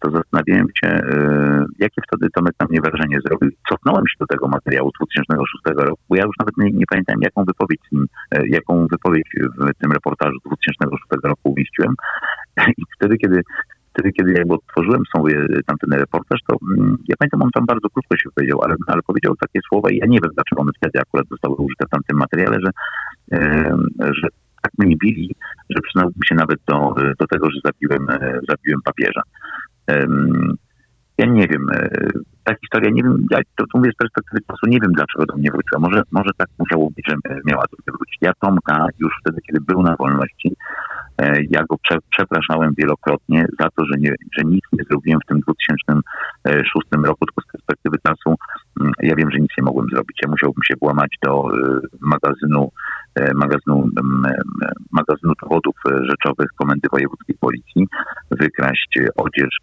to 0.00 0.10
zastanawiałem 0.10 0.66
się, 0.80 0.88
e, 0.88 1.64
jakie 1.78 2.02
wtedy 2.08 2.30
Tomek 2.34 2.54
na 2.60 2.66
mnie 2.70 2.80
wrażenie 2.80 3.18
zrobił. 3.26 3.50
Cofnąłem 3.68 4.04
się 4.08 4.16
do 4.20 4.26
tego 4.26 4.48
materiału 4.48 4.90
z 4.90 4.98
2006 4.98 5.86
roku, 5.88 6.02
bo 6.08 6.16
ja 6.16 6.24
już 6.24 6.36
nawet 6.38 6.56
nie, 6.58 6.70
nie 6.70 6.86
pamiętam, 6.90 7.16
jaką 7.20 7.44
wypowiedź, 7.44 7.80
e, 8.34 8.42
jaką 8.46 8.86
wypowiedź 8.86 9.30
w 9.58 9.78
tym 9.80 9.92
reportażu 9.92 10.38
z 10.40 10.48
2006 10.48 11.04
roku 11.24 11.40
umieściłem. 11.44 11.94
I 12.80 12.82
wtedy, 12.96 13.16
kiedy 13.16 13.42
wtedy, 13.92 14.12
kiedy 14.12 14.32
jakby 14.32 14.54
otworzyłem 14.54 15.02
sobie 15.16 15.46
tamten 15.66 15.92
reportaż, 15.92 16.40
to 16.46 16.56
mm, 16.78 16.96
ja 17.08 17.16
pamiętam, 17.18 17.42
on 17.42 17.50
tam 17.50 17.66
bardzo 17.66 17.88
krótko 17.90 18.16
się 18.16 18.30
powiedział, 18.34 18.62
ale, 18.62 18.74
ale 18.86 19.02
powiedział 19.02 19.36
takie 19.36 19.60
słowa 19.68 19.90
i 19.90 19.96
ja 19.96 20.06
nie 20.06 20.18
wiem, 20.22 20.30
dlaczego 20.34 20.62
one 20.62 20.72
wtedy 20.76 21.00
akurat 21.00 21.26
zostały 21.30 21.54
użyte 21.56 21.86
w 21.86 21.90
tamtym 21.90 22.16
materiale, 22.16 22.58
że, 22.64 22.70
że 24.00 24.28
tak 24.62 24.72
mnie 24.78 24.96
bili, 24.96 25.34
że 25.70 25.80
przynajmniej 25.82 26.14
się 26.28 26.34
nawet 26.34 26.58
do, 26.68 26.94
do 27.18 27.26
tego, 27.26 27.50
że 27.50 27.60
zabiłem, 27.64 28.10
e, 28.10 28.40
zabiłem 28.48 28.80
papieża. 28.84 29.22
Ja 31.18 31.26
nie 31.26 31.46
wiem, 31.48 31.66
e, 31.74 31.88
ta 32.44 32.54
historia, 32.54 32.90
nie 32.90 33.02
wiem, 33.02 33.26
ja 33.30 33.38
to, 33.56 33.64
to 33.72 33.78
mówię 33.78 33.90
z 33.94 33.96
perspektywy 33.96 34.40
czasu, 34.48 34.66
nie 34.66 34.78
wiem 34.82 34.92
dlaczego 34.92 35.26
do 35.26 35.36
mnie 35.36 35.50
wróciła. 35.50 35.80
Może, 35.80 36.02
może 36.12 36.30
tak 36.36 36.48
musiało 36.58 36.90
być, 36.96 37.06
że 37.08 37.16
miała 37.44 37.62
do 37.62 37.76
mnie 37.78 37.96
wrócić. 37.98 38.18
Ja 38.20 38.32
Tomka 38.40 38.86
już 38.98 39.12
wtedy, 39.20 39.40
kiedy 39.46 39.60
był 39.60 39.82
na 39.82 39.96
wolności, 39.96 40.56
e, 41.18 41.42
ja 41.50 41.64
go 41.68 41.76
prze, 41.82 41.98
przepraszałem 42.10 42.74
wielokrotnie 42.78 43.46
za 43.60 43.68
to, 43.76 43.84
że, 43.84 43.98
nie, 43.98 44.14
że 44.38 44.44
nic 44.44 44.64
nie 44.72 44.84
zrobiłem 44.90 45.20
w 45.24 45.28
tym 45.28 45.40
2006 45.40 46.86
roku, 46.92 47.26
tylko 47.26 47.42
z 47.42 47.52
perspektywy 47.52 47.96
czasu 48.06 48.36
ja 49.00 49.14
wiem, 49.16 49.30
że 49.30 49.38
nic 49.38 49.50
nie 49.58 49.64
mogłem 49.64 49.86
zrobić. 49.92 50.18
Ja 50.22 50.30
musiałbym 50.30 50.62
się 50.62 50.74
włamać 50.80 51.10
do 51.22 51.48
magazynu 52.00 52.70
E, 53.14 53.34
magazynu, 53.34 53.90
magazynu 54.92 55.32
dowodów 55.42 55.76
rzeczowych 56.10 56.50
Komendy 56.56 56.88
Wojewódzkiej 56.92 57.36
Policji 57.40 57.88
wykraść 58.30 58.98
odzież, 59.16 59.58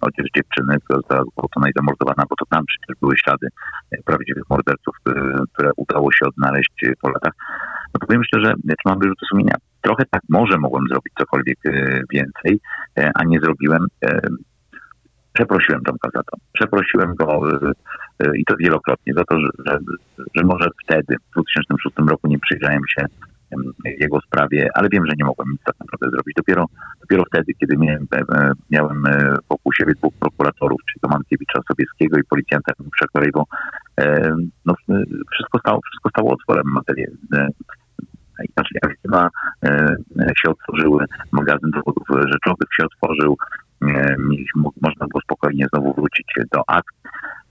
odzież 0.00 0.26
dziewczyny, 0.36 0.76
która 0.84 0.98
została 0.98 1.22
zgwałcona 1.24 1.68
i 1.68 1.72
zamordowana, 1.76 2.24
bo 2.30 2.36
to 2.36 2.44
tam 2.50 2.64
przecież 2.66 2.96
były 3.00 3.16
ślady 3.16 3.48
prawdziwych 4.04 4.44
morderców, 4.50 4.94
które 5.52 5.70
udało 5.76 6.12
się 6.12 6.26
odnaleźć 6.26 6.84
po 7.02 7.08
latach. 7.08 7.32
No 7.94 8.06
powiem 8.06 8.24
szczerze, 8.24 8.54
czy 8.68 8.88
mam 8.88 8.98
wyrzuty 8.98 9.26
sumienia? 9.30 9.54
Trochę 9.80 10.04
tak, 10.10 10.22
może 10.28 10.58
mogłem 10.58 10.84
zrobić 10.88 11.12
cokolwiek 11.18 11.58
więcej, 12.12 12.60
a 13.14 13.24
nie 13.24 13.40
zrobiłem. 13.40 13.86
Przeprosiłem 15.32 15.82
Tomka 15.82 16.08
za 16.14 16.22
to. 16.22 16.36
Przeprosiłem 16.52 17.14
go 17.14 17.50
y, 17.52 18.38
i 18.38 18.44
to 18.44 18.56
wielokrotnie 18.56 19.12
za 19.16 19.24
to, 19.24 19.40
że, 19.40 19.48
że, 19.66 19.78
że 20.34 20.44
może 20.44 20.68
wtedy, 20.84 21.16
w 21.16 21.34
2006 21.34 21.96
roku 22.10 22.28
nie 22.28 22.38
przyjrzałem 22.38 22.82
się 22.88 23.06
jego 23.84 24.20
sprawie, 24.20 24.68
ale 24.74 24.88
wiem, 24.88 25.06
że 25.06 25.12
nie 25.18 25.24
mogłem 25.24 25.48
nic 25.50 25.60
tak 25.64 25.74
naprawdę 25.80 26.10
zrobić. 26.10 26.34
Dopiero, 26.36 26.66
dopiero 27.00 27.24
wtedy, 27.24 27.52
kiedy 27.60 27.76
miałem, 27.76 28.06
e, 28.14 28.52
miałem 28.70 29.06
e, 29.06 29.36
wokół 29.50 29.72
siebie 29.72 29.92
dwóch 29.94 30.14
prokuratorów, 30.20 30.80
czyli 30.88 31.00
Tomankiewicza 31.00 31.60
Sobieskiego 31.68 32.18
i 32.18 32.24
policjanta 32.24 32.72
Przekorejwo, 32.92 33.44
no, 34.66 34.74
wszystko, 35.32 35.58
stało, 35.58 35.80
wszystko 35.84 36.10
stało 36.10 36.32
otworem 36.32 36.66
materii. 36.74 37.06
Aktywa 38.82 39.28
się 40.42 40.50
otworzyły, 40.50 41.04
magazyn 41.32 41.70
dowodów 41.70 42.08
rzeczowych 42.08 42.68
się 42.76 42.84
otworzył, 42.84 43.36
mieliśmy, 44.18 44.62
można 44.62 45.06
było 45.06 45.20
spokojnie 45.20 45.66
znowu 45.72 45.94
wrócić 45.94 46.26
do 46.52 46.62
akt. 46.66 46.94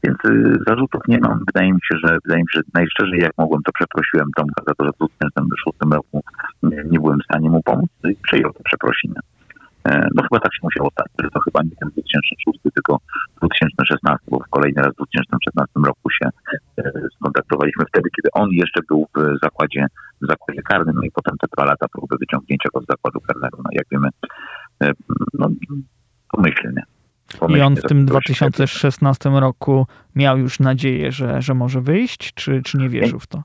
Więc 0.04 0.18
y, 0.26 0.54
zarzutów 0.68 1.02
nie 1.08 1.20
mam. 1.20 1.40
Wydaje 1.48 1.74
mi 1.74 1.80
się, 1.92 1.98
że 2.04 2.18
wydaje 2.26 2.44
mi 2.44 2.50
się, 2.54 2.60
że 2.60 2.62
najszczerzej 2.74 3.20
jak 3.20 3.32
mogłem, 3.38 3.62
to 3.66 3.72
przeprosiłem 3.72 4.28
Tomka 4.36 4.64
za 4.68 4.74
to, 4.74 4.86
że 4.86 4.92
w 4.92 4.98
2006 4.98 5.78
roku 5.94 6.24
nie 6.64 7.00
byłem 7.00 7.20
w 7.20 7.24
stanie 7.24 7.50
mu 7.50 7.62
pomóc 7.64 7.90
i 8.04 8.16
przyjął 8.16 8.54
te 8.54 8.64
przeprosiny. 8.64 9.20
E, 9.90 10.08
no 10.16 10.24
chyba 10.24 10.40
tak 10.40 10.54
się 10.54 10.60
musiało 10.64 10.90
stać, 10.92 11.08
że 11.24 11.30
to 11.30 11.40
chyba 11.40 11.64
nie 11.64 11.76
ten 11.80 11.90
2006, 11.90 12.60
tylko 12.76 13.00
2016, 13.38 14.26
bo 14.32 14.40
w 14.40 14.50
kolejny 14.50 14.82
raz 14.82 14.94
w 14.94 14.98
2016 14.98 15.74
roku 15.86 16.10
się 16.18 16.30
e, 16.78 16.92
skontaktowaliśmy 17.16 17.86
wtedy, 17.86 18.10
kiedy 18.16 18.30
on 18.34 18.50
jeszcze 18.52 18.82
był 18.90 19.08
w 19.16 19.20
zakładzie, 19.44 19.86
w 20.22 20.28
zakładzie 20.28 20.62
karnym, 20.62 20.96
no 20.96 21.02
i 21.02 21.12
potem 21.12 21.38
te 21.38 21.48
dwa 21.54 21.66
lata 21.66 21.86
próby 21.88 22.16
wyciągnięcia 22.20 22.70
go 22.74 22.82
z 22.82 22.86
zakładu 22.86 23.20
karnego. 23.20 23.58
No 23.64 23.70
jak 23.72 23.86
wiemy, 23.92 24.08
e, 24.84 24.92
no, 25.34 25.50
pomyślny 26.32 26.84
I 27.50 27.62
on 27.62 27.76
w 27.76 27.82
tym 27.82 28.06
2016 28.06 29.30
roku 29.30 29.88
miał 30.16 30.38
już 30.38 30.60
nadzieję, 30.60 31.12
że, 31.12 31.42
że 31.42 31.54
może 31.54 31.82
wyjść, 31.82 32.34
czy, 32.34 32.62
czy 32.62 32.78
nie 32.78 32.90
wierzył 32.90 33.20
w 33.20 33.28
to? 33.28 33.44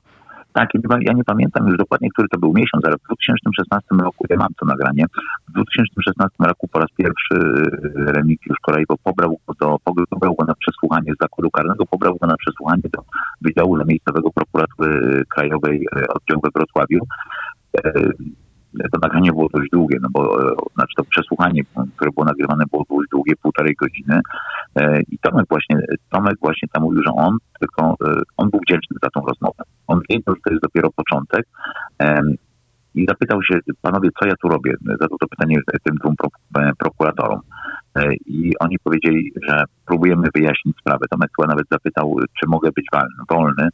Tak, 0.53 0.69
ja 1.01 1.13
nie 1.13 1.23
pamiętam 1.23 1.67
już 1.67 1.77
dokładnie, 1.77 2.09
który 2.09 2.27
to 2.27 2.39
był 2.39 2.53
miesiąc, 2.53 2.85
ale 2.85 2.95
w 2.97 3.01
2016 3.01 3.87
roku, 3.91 4.25
ja 4.29 4.37
mam 4.37 4.53
to 4.59 4.65
nagranie, 4.65 5.05
w 5.49 5.51
2016 5.51 6.35
roku 6.39 6.67
po 6.67 6.79
raz 6.79 6.89
pierwszy 6.97 7.35
y, 7.35 7.71
Remigiusz 7.95 8.57
Korejwo 8.61 8.95
pobrał 9.03 9.39
go, 9.47 9.53
do, 9.59 9.77
pobrał 10.09 10.35
go 10.35 10.45
na 10.45 10.55
przesłuchanie 10.55 11.13
z 11.13 11.21
zakładu 11.21 11.51
karnego, 11.51 11.85
pobrał 11.85 12.17
go 12.21 12.27
na 12.27 12.37
przesłuchanie 12.37 12.83
do 12.93 13.03
Wydziału 13.41 13.77
Miejscowego 13.85 14.31
Prokuratury 14.31 15.23
Krajowej 15.29 15.87
y, 15.97 16.07
oddziału 16.07 16.41
we 16.41 16.49
Wrocławiu. 16.55 16.99
E, 17.77 17.91
to 18.91 18.99
nagranie 19.01 19.31
było 19.31 19.47
dość 19.53 19.69
długie, 19.71 19.97
no 20.01 20.09
bo 20.11 20.41
e, 20.41 20.55
znaczy 20.75 20.93
to 20.97 21.03
przesłuchanie, 21.03 21.61
które 21.95 22.11
było 22.11 22.25
nagrywane 22.25 22.63
było 22.71 22.83
dość 22.89 23.09
długie, 23.11 23.33
półtorej 23.41 23.75
godziny 23.75 24.19
e, 24.75 25.01
i 25.01 25.17
Tomek 25.19 25.45
właśnie, 25.49 25.79
Tomek 26.09 26.35
właśnie 26.41 26.67
tam 26.73 26.83
mówił, 26.83 27.03
że 27.03 27.11
on 27.15 27.37
tylko, 27.59 27.95
e, 28.05 28.21
on 28.37 28.49
był 28.49 28.59
wdzięczny 28.59 28.97
za 29.03 29.09
tą 29.09 29.21
rozmowę. 29.27 29.63
On 29.87 29.99
wiedział, 30.09 30.35
że 30.35 30.41
to 30.45 30.51
jest 30.51 30.63
dopiero 30.63 30.89
początek 30.95 31.45
i 32.95 33.05
zapytał 33.05 33.43
się, 33.43 33.59
panowie, 33.81 34.09
co 34.19 34.27
ja 34.27 34.33
tu 34.41 34.47
robię? 34.47 34.73
Zadał 34.81 35.17
to 35.19 35.27
pytanie 35.27 35.55
tym 35.83 35.95
dwóm 35.95 36.15
prokuratorom. 36.77 37.41
I 38.25 38.53
oni 38.59 38.77
powiedzieli, 38.83 39.31
że 39.47 39.63
próbujemy 39.85 40.27
wyjaśnić 40.35 40.77
sprawę. 40.79 41.05
Tomek 41.09 41.29
chyba 41.37 41.47
nawet 41.47 41.65
zapytał, 41.71 42.15
czy 42.39 42.47
mogę 42.47 42.69
być 42.75 42.85
wolny. 43.29 43.69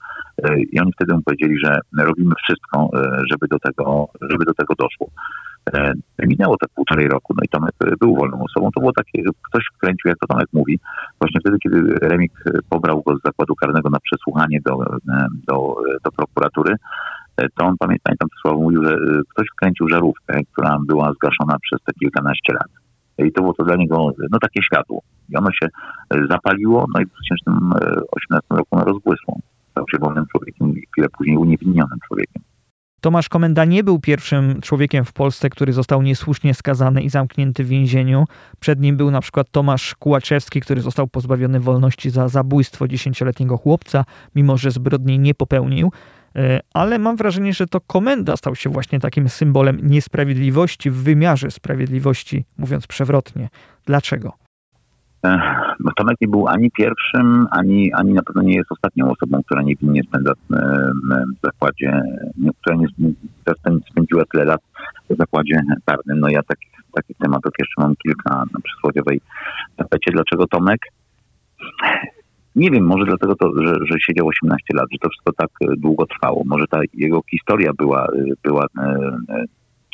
I 0.71 0.79
oni 0.79 0.91
wtedy 0.93 1.13
mu 1.13 1.21
powiedzieli, 1.21 1.59
że 1.63 1.79
robimy 1.97 2.35
wszystko, 2.43 2.89
żeby 3.31 3.47
do 3.47 3.59
tego, 3.59 4.07
żeby 4.29 4.45
do 4.45 4.53
tego 4.53 4.73
doszło. 4.79 5.07
Minęło 6.19 6.57
to 6.57 6.67
półtorej 6.75 7.07
roku, 7.07 7.33
no 7.37 7.43
i 7.43 7.47
Tomek 7.47 7.73
był 7.99 8.15
wolną 8.15 8.43
osobą. 8.43 8.69
To 8.71 8.79
było 8.79 8.93
takie, 8.93 9.23
ktoś 9.49 9.65
wkręcił, 9.75 10.09
jak 10.09 10.17
to 10.19 10.27
Tomek 10.27 10.47
mówi, 10.53 10.79
właśnie 11.19 11.39
wtedy, 11.41 11.57
kiedy 11.59 11.95
Remik 12.01 12.43
pobrał 12.69 13.01
go 13.01 13.17
z 13.17 13.21
zakładu 13.25 13.55
karnego 13.55 13.89
na 13.89 13.99
przesłuchanie 13.99 14.59
do, 14.65 14.77
do, 15.47 15.75
do 16.03 16.11
prokuratury, 16.11 16.75
to 17.35 17.65
on, 17.65 17.75
pamiętam 17.79 18.29
to 18.29 18.39
słowo, 18.41 18.61
mówił, 18.61 18.83
że 18.83 18.97
ktoś 19.29 19.47
wkręcił 19.47 19.89
żarówkę, 19.89 20.39
która 20.51 20.77
była 20.87 21.13
zgaszona 21.13 21.59
przez 21.59 21.79
te 21.85 21.93
kilkanaście 21.93 22.53
lat. 22.53 22.69
I 23.17 23.31
to 23.31 23.41
było 23.41 23.53
to 23.53 23.63
dla 23.63 23.75
niego 23.75 24.11
no, 24.31 24.39
takie 24.39 24.63
światło. 24.63 25.01
I 25.29 25.37
ono 25.37 25.51
się 25.51 25.67
e, 26.09 26.27
zapaliło, 26.29 26.85
no 26.95 27.01
i 27.01 27.05
w 27.05 27.09
2018 27.09 28.47
roku 28.49 28.67
ono 28.71 28.85
rozbłysło. 28.85 29.37
Stał 29.73 29.85
się 29.91 29.97
wolnym 29.97 30.25
człowiekiem 30.31 30.77
i 30.77 30.81
chwilę 30.91 31.07
później 31.17 31.37
uniewinnionym 31.37 31.99
człowiekiem. 32.07 32.43
Tomasz 33.01 33.29
Komenda 33.29 33.65
nie 33.65 33.83
był 33.83 33.99
pierwszym 33.99 34.61
człowiekiem 34.61 35.05
w 35.05 35.13
Polsce, 35.13 35.49
który 35.49 35.73
został 35.73 36.01
niesłusznie 36.01 36.53
skazany 36.53 37.01
i 37.01 37.09
zamknięty 37.09 37.63
w 37.63 37.67
więzieniu. 37.67 38.25
Przed 38.59 38.79
nim 38.79 38.97
był 38.97 39.11
na 39.11 39.21
przykład 39.21 39.51
Tomasz 39.51 39.95
Kułaczewski, 39.95 40.61
który 40.61 40.81
został 40.81 41.07
pozbawiony 41.07 41.59
wolności 41.59 42.09
za 42.09 42.27
zabójstwo 42.27 42.87
dziesięcioletniego 42.87 43.57
chłopca, 43.57 44.05
mimo 44.35 44.57
że 44.57 44.71
zbrodni 44.71 45.19
nie 45.19 45.33
popełnił. 45.33 45.91
E, 46.35 46.59
ale 46.73 46.99
mam 46.99 47.15
wrażenie, 47.15 47.53
że 47.53 47.67
to 47.67 47.81
komenda 47.81 48.37
stał 48.37 48.55
się 48.55 48.69
właśnie 48.69 48.99
takim 48.99 49.29
symbolem 49.29 49.77
niesprawiedliwości 49.83 50.89
w 50.89 50.95
wymiarze 50.95 51.51
sprawiedliwości, 51.51 52.45
mówiąc 52.57 52.87
przewrotnie. 52.87 53.49
Dlaczego? 53.85 54.42
No 55.79 55.91
Tomek 55.95 56.17
nie 56.21 56.27
był 56.27 56.47
ani 56.47 56.71
pierwszym, 56.71 57.47
ani, 57.51 57.93
ani 57.93 58.13
na 58.13 58.21
pewno 58.23 58.41
nie 58.41 58.55
jest 58.55 58.71
ostatnią 58.71 59.11
osobą, 59.11 59.43
która 59.45 59.61
niewinnie 59.61 60.01
spędza 60.03 60.33
w 60.33 61.45
zakładzie, 61.45 62.01
która 62.61 62.75
nie 62.75 62.87
spędziła 63.91 64.23
tyle 64.31 64.45
lat 64.45 64.61
w 65.09 65.17
zakładzie 65.17 65.55
karnym. 65.85 66.19
No 66.19 66.29
ja 66.29 66.43
takich, 66.43 66.71
takich 66.95 67.17
tematów 67.17 67.51
jeszcze 67.59 67.81
mam 67.81 67.95
kilka 67.95 68.35
na 68.35 68.59
przysłowiowej 68.63 69.21
tapecie. 69.75 70.11
Dlaczego 70.11 70.47
Tomek? 70.47 70.79
Nie 72.55 72.71
wiem, 72.71 72.85
może 72.85 73.05
dlatego, 73.05 73.35
to, 73.35 73.51
że, 73.65 73.73
że 73.73 73.99
siedział 73.99 74.27
18 74.27 74.65
lat, 74.73 74.85
że 74.91 74.97
to 75.01 75.09
wszystko 75.09 75.31
tak 75.37 75.49
długo 75.77 76.05
trwało. 76.05 76.43
Może 76.45 76.65
ta 76.67 76.79
jego 76.93 77.21
historia 77.31 77.71
była, 77.77 78.07
była 78.43 78.65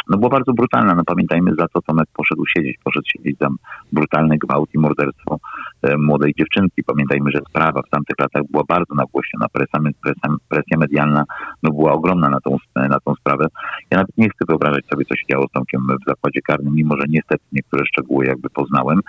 no 0.10 0.18
była 0.18 0.30
bardzo 0.30 0.54
brutalna. 0.54 0.96
No 0.96 1.04
pamiętajmy, 1.04 1.52
za 1.60 1.68
co 1.68 1.82
Tomek 1.82 2.08
poszedł 2.14 2.44
siedzieć. 2.58 2.78
Poszedł 2.84 3.06
siedzieć 3.16 3.38
za 3.38 3.48
brutalny 3.92 4.38
gwałt 4.38 4.70
i 4.74 4.80
morderstwo 4.80 5.38
e, 5.82 5.98
młodej 5.98 6.34
dziewczynki. 6.38 6.84
Pamiętajmy, 6.84 7.32
że 7.32 7.40
sprawa 7.50 7.82
w 7.82 7.90
tamtych 7.90 8.20
latach 8.20 8.44
była 8.52 8.64
bardzo 8.68 8.96
nagłośniona. 8.96 9.46
Presja, 9.54 9.80
presja, 10.04 10.38
presja 10.50 10.78
medialna 10.78 11.24
no, 11.64 11.72
była 11.72 11.92
ogromna 11.92 12.30
na 12.30 12.40
tą, 12.40 12.58
na 12.76 13.00
tą 13.00 13.16
sprawę. 13.16 13.46
Ja 13.92 13.98
nawet 13.98 14.18
nie 14.18 14.30
chcę 14.30 14.46
wyobrażać 14.48 14.86
sobie, 14.86 15.06
co 15.06 15.16
się 15.16 15.24
działo 15.32 15.46
z 15.48 15.52
Tomkiem 15.52 15.82
w 16.02 16.10
zakładzie 16.10 16.42
karnym, 16.42 16.76
mimo 16.76 16.98
że 16.98 17.04
niestety 17.10 17.44
niektóre 17.52 17.86
szczegóły 17.86 18.26
jakby 18.26 18.50
poznałem. 18.50 19.00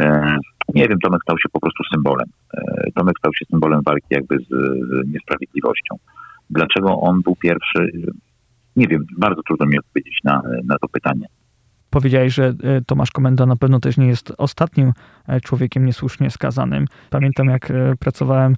E, 0.00 0.36
nie 0.74 0.88
wiem, 0.88 0.98
Tomek 0.98 1.22
stał 1.22 1.38
się 1.38 1.48
po 1.52 1.60
prostu 1.60 1.84
symbolem. 1.94 2.28
E, 2.54 2.90
Tomek 2.94 3.18
stał 3.18 3.34
się 3.34 3.44
symbolem 3.50 3.80
walki 3.86 4.06
jakby 4.10 4.38
z, 4.38 4.48
z 4.88 5.12
niesprawiedliwością. 5.12 5.96
Dlaczego 6.50 7.00
on 7.00 7.22
był 7.22 7.36
pierwszy? 7.36 7.90
Nie 8.76 8.86
wiem, 8.88 9.04
bardzo 9.18 9.42
trudno 9.42 9.66
mi 9.66 9.78
odpowiedzieć 9.78 10.20
na, 10.24 10.42
na 10.64 10.78
to 10.78 10.88
pytanie. 10.88 11.26
Powiedziałeś, 11.90 12.34
że 12.34 12.54
e, 12.62 12.80
Tomasz 12.86 13.10
Komenda 13.10 13.46
na 13.46 13.56
pewno 13.56 13.80
też 13.80 13.96
nie 13.96 14.06
jest 14.06 14.32
ostatnim 14.38 14.92
e, 15.26 15.40
człowiekiem 15.40 15.86
niesłusznie 15.86 16.30
skazanym. 16.30 16.86
Pamiętam, 17.10 17.46
jak 17.46 17.70
e, 17.70 17.96
pracowałem 18.00 18.56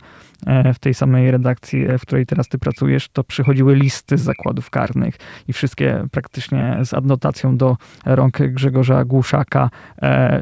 w 0.75 0.79
tej 0.79 0.95
samej 0.95 1.31
redakcji, 1.31 1.87
w 1.99 2.03
której 2.03 2.27
teraz 2.27 2.49
ty 2.49 2.59
pracujesz, 2.59 3.09
to 3.09 3.25
przychodziły 3.25 3.75
listy 3.75 4.19
z 4.19 4.21
zakładów 4.21 4.71
karnych 4.71 5.15
i 5.49 5.53
wszystkie 5.53 6.05
praktycznie 6.11 6.79
z 6.85 6.95
adnotacją 6.95 7.57
do 7.57 7.77
rąk 8.07 8.39
Grzegorza 8.39 9.05
Głuszaka. 9.05 9.71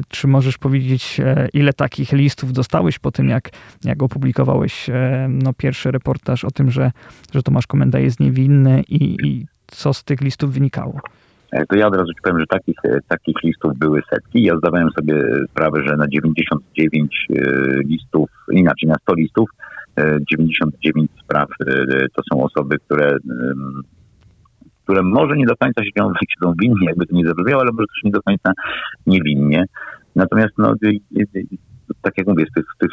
Czy 0.08 0.28
możesz 0.28 0.58
powiedzieć, 0.58 1.20
ile 1.52 1.72
takich 1.72 2.12
listów 2.12 2.52
dostałeś 2.52 2.98
po 2.98 3.12
tym, 3.12 3.28
jak, 3.28 3.50
jak 3.84 4.02
opublikowałeś 4.02 4.90
no, 5.28 5.52
pierwszy 5.52 5.90
reportaż 5.90 6.44
o 6.44 6.50
tym, 6.50 6.70
że, 6.70 6.92
że 7.34 7.42
Tomasz 7.42 7.66
Komenda 7.66 7.98
jest 7.98 8.20
niewinny 8.20 8.82
i, 8.88 9.16
i 9.26 9.46
co 9.66 9.94
z 9.94 10.04
tych 10.04 10.20
listów 10.20 10.52
wynikało? 10.52 11.00
E, 11.52 11.66
to 11.66 11.76
ja 11.76 11.86
od 11.86 11.96
razu 11.96 12.12
ci 12.12 12.20
powiem, 12.22 12.40
że 12.40 12.46
takich, 12.46 12.76
e, 12.84 12.98
takich 13.08 13.36
listów 13.44 13.78
były 13.78 14.02
setki. 14.10 14.42
Ja 14.42 14.56
zdawałem 14.56 14.90
sobie 14.90 15.14
sprawę, 15.50 15.82
że 15.86 15.96
na 15.96 16.08
99 16.08 17.26
e, 17.30 17.42
listów, 17.84 18.30
inaczej 18.52 18.88
na 18.88 18.94
100 19.02 19.14
listów, 19.14 19.50
99 20.30 21.10
spraw 21.24 21.48
to 22.14 22.22
są 22.32 22.42
osoby, 22.42 22.78
które, 22.78 23.16
które 24.84 25.02
może 25.02 25.36
nie 25.36 25.46
do 25.46 25.56
końca 25.56 25.84
się 25.84 25.90
siedzą 26.34 26.52
winnie, 26.62 26.86
jakby 26.86 27.06
to 27.06 27.14
nie 27.14 27.26
zabrzmiało, 27.26 27.62
ale 27.62 27.72
może 27.72 27.86
też 27.86 28.04
nie 28.04 28.10
do 28.10 28.22
końca 28.22 28.52
niewinnie. 29.06 29.64
Natomiast 30.16 30.58
no, 30.58 30.74
tak 32.06 32.18
jak 32.18 32.26
mówię, 32.26 32.44
z 32.50 32.54
tych, 32.54 32.66
tych 32.78 32.90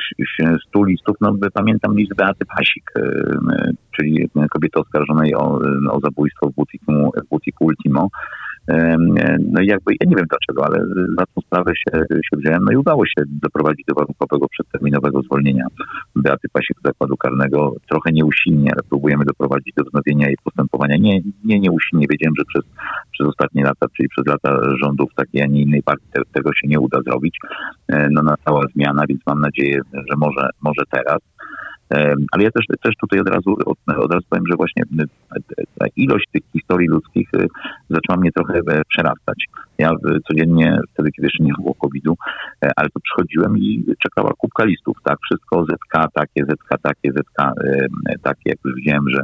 100 0.69 0.84
listów, 0.84 1.15
no 1.21 1.36
pamiętam 1.54 1.95
list 1.95 2.15
Beaty 2.15 2.45
Pasik, 2.45 2.91
czyli 3.95 4.30
kobiety 4.49 4.80
oskarżonej 4.80 5.36
o, 5.36 5.60
o 5.91 5.99
zabójstwo 5.99 6.49
w 6.49 6.54
butiku, 6.56 6.91
w 7.26 7.30
butiku 7.30 7.65
Ultimo. 7.65 8.10
No 9.39 9.62
i 9.62 9.67
jakby, 9.67 9.91
ja 9.99 10.10
nie 10.10 10.15
wiem 10.15 10.26
dlaczego, 10.30 10.65
ale 10.65 10.86
za 11.17 11.26
tą 11.26 11.41
sprawę 11.41 11.71
się, 11.76 11.91
się 12.12 12.38
wziąłem, 12.38 12.63
no 12.65 12.71
i 12.71 12.76
udało 12.76 13.06
się 13.06 13.23
doprowadzić 13.28 13.86
do 13.88 13.95
warunkowego 13.95 14.47
przedterminowego 14.47 15.21
zwolnienia 15.21 15.65
Beaty 16.15 16.47
Pasik 16.54 16.78
z 16.80 16.84
zakładu 16.84 17.17
karnego. 17.17 17.76
Trochę 17.89 18.12
nieusilnie, 18.12 18.71
ale 18.71 18.84
próbujemy 18.89 19.26
doprowadzić 19.26 19.73
do 19.78 19.84
wznowienia 19.84 20.28
jej 20.28 20.38
postępowania. 20.43 20.97
Nie, 20.97 21.21
nie 21.43 21.60
nieusilnie, 21.60 22.08
wiedziałem, 22.10 22.36
że 22.38 22.45
przez, 22.45 22.63
przez 23.12 23.28
ostatnie 23.28 23.63
lata, 23.63 23.88
czyli 23.97 24.10
przez 24.10 24.26
lata 24.28 24.76
rządów 24.84 25.10
takiej, 25.15 25.41
a 25.41 25.45
nie 25.45 25.62
innej 25.62 25.84
partii 25.84 26.08
tego 26.34 26.54
się 26.54 26.67
nie 26.67 26.80
uda 26.80 27.02
zrobić. 27.02 27.38
E, 27.88 28.08
no 28.12 28.21
nastała 28.23 28.62
zmiana, 28.76 29.04
więc 29.10 29.21
mam 29.28 29.39
nadzieję, 29.39 29.82
że 29.93 30.17
może, 30.17 30.49
może 30.62 30.84
teraz. 30.91 31.19
Ale 32.32 32.44
ja 32.44 32.52
też, 32.52 32.66
też 32.82 32.96
tutaj 33.02 33.20
od 33.20 33.30
razu, 33.30 33.56
od, 33.66 33.78
od 33.98 34.14
razu 34.14 34.26
powiem, 34.30 34.48
że 34.48 34.56
właśnie 34.56 34.84
ta 35.80 35.86
ilość 35.96 36.26
tych 36.32 36.44
historii 36.54 36.88
ludzkich 36.88 37.30
y, 37.34 37.48
zaczęła 37.90 38.18
mnie 38.20 38.32
trochę 38.32 38.54
e, 38.54 38.82
przerastać. 38.90 39.46
Ja 39.78 39.92
codziennie, 40.28 40.80
wtedy 40.94 41.12
kiedy 41.12 41.28
jeszcze 41.28 41.44
nie 41.44 41.54
było 41.54 41.74
COVID-u, 41.74 42.18
e, 42.66 42.72
ale 42.76 42.90
to 42.90 43.00
przychodziłem 43.00 43.58
i 43.58 43.86
czekała 44.04 44.32
kubka 44.38 44.64
listów, 44.64 44.98
tak, 45.04 45.18
wszystko 45.24 45.66
ZK, 45.66 46.08
takie, 46.14 46.46
ZK, 46.46 46.70
takie, 46.82 47.12
ZK, 47.12 47.54
takie, 48.22 48.50
jak 48.50 48.58
już 48.66 48.76
widziałem, 48.76 49.10
że 49.10 49.24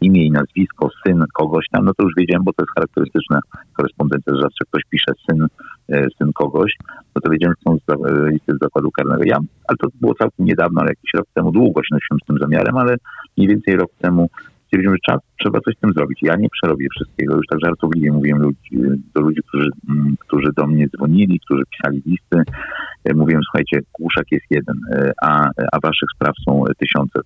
imię 0.00 0.26
i 0.26 0.30
nazwisko, 0.30 0.90
syn 1.06 1.24
kogoś 1.32 1.66
tam, 1.72 1.84
no 1.84 1.94
to 1.94 2.04
już 2.04 2.12
wiedziałem, 2.16 2.44
bo 2.44 2.52
to 2.52 2.62
jest 2.62 2.74
charakterystyczna 2.74 3.40
korespondencja, 3.72 4.34
że 4.34 4.40
zawsze 4.40 4.64
ktoś 4.68 4.82
pisze 4.90 5.12
syn, 5.30 5.46
syn 5.88 6.32
kogoś, 6.34 6.72
no 7.14 7.20
to 7.22 7.30
wiedziałem, 7.30 7.54
że 7.58 7.62
są 7.64 7.96
listy 8.26 8.52
z 8.56 8.58
zakładu 8.62 8.90
karnego. 8.90 9.22
Ja, 9.24 9.36
ale 9.68 9.76
to 9.80 9.88
było 10.00 10.14
całkiem 10.14 10.46
niedawno, 10.46 10.80
ale 10.80 10.90
jakiś 10.90 11.10
rok 11.14 11.26
temu, 11.34 11.52
długo 11.52 11.82
się 11.82 11.88
nosiłem 11.90 12.18
z 12.22 12.26
tym 12.26 12.38
zamiarem, 12.40 12.76
ale 12.76 12.96
mniej 13.36 13.48
więcej 13.48 13.76
rok 13.76 13.90
temu 14.00 14.28
stwierdziłem, 14.66 14.94
że 14.94 15.12
czas, 15.12 15.20
trzeba 15.40 15.60
coś 15.60 15.74
z 15.76 15.80
tym 15.80 15.92
zrobić. 15.92 16.18
Ja 16.22 16.36
nie 16.36 16.48
przerobię 16.48 16.86
wszystkiego, 16.96 17.36
już 17.36 17.46
tak 17.50 17.60
żartobliwie 17.64 18.12
mówiłem 18.12 18.38
ludzi, 18.38 18.58
do 19.14 19.20
ludzi, 19.20 19.40
którzy, 19.48 19.68
mm, 19.88 20.16
którzy 20.18 20.48
do 20.56 20.66
mnie 20.66 20.88
dzwonili, 20.88 21.40
którzy 21.44 21.62
pisali 21.70 22.02
listy. 22.06 22.52
E, 23.04 23.14
mówiłem, 23.14 23.42
słuchajcie, 23.42 23.80
Kłuszak 23.92 24.26
jest 24.30 24.46
jeden, 24.50 24.76
e, 24.92 25.12
a, 25.22 25.48
a 25.72 25.80
waszych 25.82 26.08
spraw 26.14 26.34
są 26.44 26.64
tysiące 26.78 27.20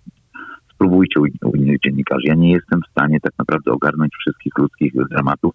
spróbujcie 0.78 1.20
u, 1.20 1.56
innych 1.56 1.80
dziennikarzy. 1.80 2.22
Ja 2.24 2.34
nie 2.34 2.52
jestem 2.52 2.80
w 2.80 2.90
stanie 2.90 3.20
tak 3.20 3.32
naprawdę 3.38 3.72
ogarnąć 3.72 4.12
wszystkich 4.20 4.52
ludzkich 4.58 4.92
dramatów, 5.10 5.54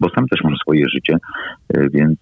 bo 0.00 0.08
sam 0.14 0.28
też 0.28 0.40
mam 0.44 0.56
swoje 0.56 0.88
życie, 0.88 1.16
e, 1.74 1.88
więc 1.90 2.18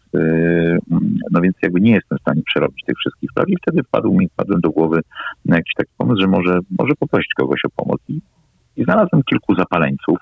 no 1.31 1.41
więc 1.41 1.57
jakby 1.63 1.81
nie 1.81 1.93
jestem 1.93 2.19
w 2.19 2.21
stanie 2.21 2.43
przerobić 2.47 2.85
tych 2.87 2.99
wszystkich 2.99 3.31
spraw 3.31 3.49
i 3.49 3.57
wtedy 3.63 3.83
wpadł 3.83 4.15
mi, 4.15 4.29
wpadłem 4.29 4.61
do 4.61 4.71
głowy 4.71 5.01
na 5.45 5.57
jakiś 5.57 5.75
taki 5.77 5.91
pomysł, 5.97 6.21
że 6.21 6.27
może, 6.27 6.59
może 6.79 6.93
poprosić 6.99 7.35
kogoś 7.35 7.61
o 7.65 7.71
pomoc 7.77 8.01
i 8.09 8.21
i 8.77 8.85
znalazłem 8.85 9.23
kilku 9.23 9.55
zapaleńców, 9.55 10.19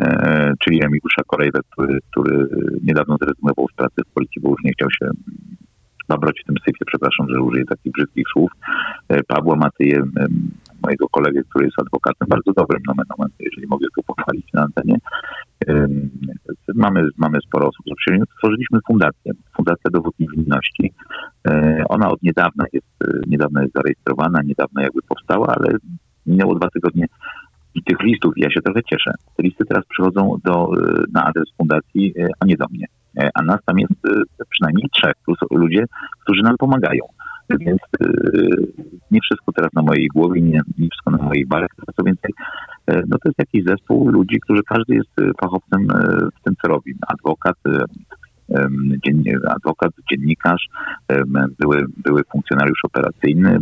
e, 0.00 0.52
czyli 0.64 0.80
Remigiusza 0.80 1.22
Korejwę, 1.26 1.60
który, 1.70 1.98
który 2.10 2.48
niedawno 2.82 3.16
zrezygnował 3.22 3.66
z 3.72 3.74
pracy 3.76 4.02
w 4.06 4.14
policji, 4.14 4.42
bo 4.42 4.50
już 4.50 4.58
nie 4.64 4.72
chciał 4.72 4.88
się 4.90 5.10
babroć 6.08 6.40
w 6.42 6.46
tym 6.46 6.56
syfie, 6.66 6.84
przepraszam, 6.86 7.26
że 7.28 7.42
użyję 7.42 7.64
takich 7.64 7.92
brzydkich 7.92 8.26
słów. 8.32 8.50
E, 9.08 9.22
Pawła 9.22 9.56
Matyję, 9.56 9.98
e, 9.98 10.26
mojego 10.82 11.08
kolegę, 11.08 11.42
który 11.48 11.64
jest 11.64 11.80
adwokatem, 11.80 12.28
bardzo 12.28 12.52
dobrym 12.52 12.82
nomen, 12.86 13.06
nomen 13.18 13.30
jeżeli 13.40 13.66
mogę 13.66 13.86
go 13.96 14.02
pochwalić 14.02 14.52
na 14.52 14.62
antenie. 14.62 14.96
Mamy, 16.74 17.08
mamy 17.18 17.38
sporo 17.46 17.68
osób, 17.68 17.86
którzy 17.86 18.20
stworzyliśmy 18.36 18.78
fundację, 18.86 19.32
Fundacja 19.56 19.90
Dowód 19.90 20.14
Niewinności. 20.18 20.92
E, 21.48 21.82
ona 21.88 22.08
od 22.08 22.22
niedawna 22.22 22.64
jest, 22.72 22.86
niedawno 23.26 23.62
jest 23.62 23.74
zarejestrowana, 23.74 24.40
niedawno 24.44 24.82
jakby 24.82 25.00
powstała, 25.08 25.46
ale 25.56 25.76
minęło 26.26 26.54
dwa 26.54 26.68
tygodnie 26.68 27.06
i 27.74 27.82
tych 27.82 28.00
listów, 28.00 28.32
ja 28.36 28.50
się 28.50 28.60
trochę 28.60 28.80
cieszę. 28.82 29.10
Te 29.36 29.42
listy 29.42 29.64
teraz 29.68 29.84
przychodzą 29.86 30.36
do, 30.44 30.70
y, 30.76 31.04
na 31.12 31.24
adres 31.24 31.48
fundacji, 31.56 32.12
y, 32.18 32.28
a 32.40 32.46
nie 32.46 32.56
do 32.56 32.66
mnie. 32.70 32.86
A 33.34 33.42
nas 33.42 33.60
tam 33.66 33.78
jest 33.78 33.92
przynajmniej 34.50 34.88
trzech, 34.92 35.12
plus 35.24 35.38
ludzie, 35.50 35.84
którzy 36.22 36.42
nam 36.42 36.56
pomagają. 36.58 37.00
Więc 37.58 37.80
nie 39.10 39.20
wszystko 39.20 39.52
teraz 39.52 39.72
na 39.72 39.82
mojej 39.82 40.06
głowie, 40.06 40.40
nie, 40.40 40.60
nie 40.78 40.88
wszystko 40.88 41.10
na 41.10 41.18
mojej 41.18 41.46
barach, 41.46 41.70
co 41.96 42.02
więcej, 42.04 42.30
e, 42.86 43.02
no 43.08 43.18
to 43.18 43.28
jest 43.28 43.38
jakiś 43.38 43.64
zespół 43.64 44.08
ludzi, 44.08 44.40
którzy 44.40 44.62
każdy 44.62 44.94
jest 44.94 45.36
fachowcem 45.40 45.86
w 46.40 46.44
tym, 46.44 46.54
co 46.62 46.68
robi. 46.68 46.94
Adwokat, 47.08 47.56
adwokat, 49.56 49.92
dziennikarz, 50.10 50.66
były, 51.58 51.84
były 51.96 52.22
funkcjonariusz 52.32 52.84
operacyjny, 52.84 53.58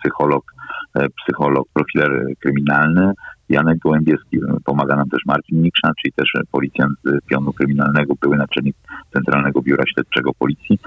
psycholog, 0.00 0.54
e, 0.94 1.06
psycholog, 1.08 1.68
profiler 1.74 2.24
kryminalny, 2.38 3.12
Janek 3.48 3.78
Gołębieski, 3.78 4.38
pomaga 4.64 4.96
nam 4.96 5.08
też 5.08 5.20
Marcin 5.26 5.62
Niksza, 5.62 5.92
czyli 6.02 6.12
też 6.12 6.32
policjant 6.52 6.92
z 7.04 7.24
pionu 7.26 7.52
kryminalnego, 7.52 8.14
były 8.22 8.36
naczelnik 8.36 8.76
Centralnego 9.12 9.62
Biura 9.62 9.84
Śledczego 9.94 10.30
Policji. 10.38 10.78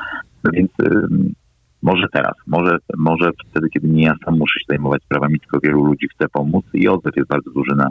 Więc 0.54 0.72
Może 1.82 2.08
teraz, 2.14 2.34
może, 2.48 2.78
może 2.98 3.32
wtedy, 3.50 3.70
kiedy 3.70 3.88
nie 3.88 4.04
ja 4.04 4.14
sam 4.26 4.38
muszę 4.38 4.60
się 4.60 4.66
zajmować 4.70 5.04
sprawami, 5.04 5.40
tylko 5.40 5.60
wielu 5.64 5.86
ludzi 5.86 6.08
chce 6.16 6.30
pomóc 6.30 6.66
i 6.74 6.88
odzew 6.88 7.16
jest 7.18 7.30
bardzo 7.30 7.52
duży 7.52 7.76
na, 7.76 7.88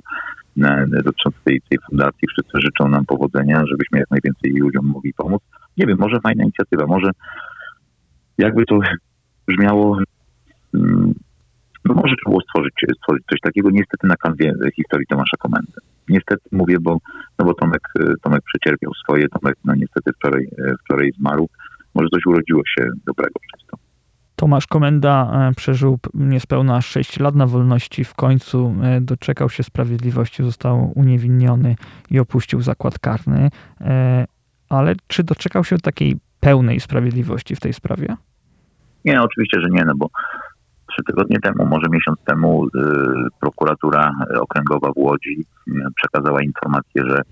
na, 0.56 0.86
dotyczący 0.86 1.38
tej, 1.44 1.60
tej 1.68 1.78
fundacji. 1.88 2.28
Wszyscy 2.28 2.60
życzą 2.60 2.88
nam 2.88 3.06
powodzenia, 3.06 3.62
żebyśmy 3.70 3.98
jak 3.98 4.10
najwięcej 4.10 4.52
ludziom 4.52 4.86
mogli 4.86 5.12
pomóc. 5.14 5.42
Nie 5.76 5.86
wiem, 5.86 5.98
może 5.98 6.20
fajna 6.20 6.42
inicjatywa, 6.42 6.86
może 6.86 7.10
jakby 8.38 8.64
to 8.64 8.78
brzmiało, 9.48 9.98
mm, 10.74 11.14
no 11.84 11.94
może 11.94 12.14
trzeba 12.16 12.30
było 12.30 12.40
stworzyć, 12.40 12.74
stworzyć 12.96 13.24
coś 13.30 13.40
takiego, 13.40 13.70
niestety 13.70 14.06
na 14.06 14.16
kanwie 14.16 14.52
historii 14.76 15.06
Tomasza 15.06 15.36
Komendy. 15.38 15.72
Niestety 16.08 16.42
mówię, 16.52 16.76
bo, 16.80 16.98
no 17.38 17.44
bo 17.44 17.54
Tomek, 17.54 17.82
Tomek 18.22 18.42
przecierpiał 18.44 18.92
swoje, 18.94 19.28
Tomek 19.28 19.56
no 19.64 19.74
niestety 19.74 20.10
wczoraj, 20.12 20.48
wczoraj 20.84 21.10
zmarł. 21.18 21.48
Może 22.00 22.08
coś 22.10 22.26
urodziło 22.26 22.62
się 22.66 22.88
dobrego 23.06 23.40
przez 23.48 23.66
to. 23.66 23.76
Tomasz 24.36 24.66
Komenda 24.66 25.30
e, 25.32 25.54
przeżył 25.54 25.98
niespełna 26.14 26.80
6 26.80 27.20
lat 27.20 27.34
na 27.34 27.46
wolności, 27.46 28.04
w 28.04 28.14
końcu 28.14 28.74
e, 28.82 29.00
doczekał 29.00 29.48
się 29.48 29.62
sprawiedliwości, 29.62 30.42
został 30.42 30.92
uniewinniony 30.94 31.76
i 32.10 32.18
opuścił 32.18 32.60
zakład 32.60 32.98
karny. 32.98 33.50
E, 33.80 34.26
ale 34.68 34.94
czy 35.06 35.24
doczekał 35.24 35.64
się 35.64 35.78
takiej 35.78 36.16
pełnej 36.40 36.80
sprawiedliwości 36.80 37.56
w 37.56 37.60
tej 37.60 37.72
sprawie? 37.72 38.16
Nie, 39.04 39.22
oczywiście, 39.22 39.60
że 39.60 39.68
nie, 39.70 39.84
no 39.84 39.92
bo 39.96 40.08
trzy 40.86 41.02
tygodnie 41.06 41.40
temu, 41.40 41.66
może 41.66 41.86
miesiąc 41.90 42.18
temu, 42.24 42.66
prokuratura 43.40 44.12
okręgowa 44.40 44.92
w 44.92 44.98
Łodzi 44.98 45.44
przekazała 45.96 46.42
informację, 46.42 47.02
że 47.08 47.22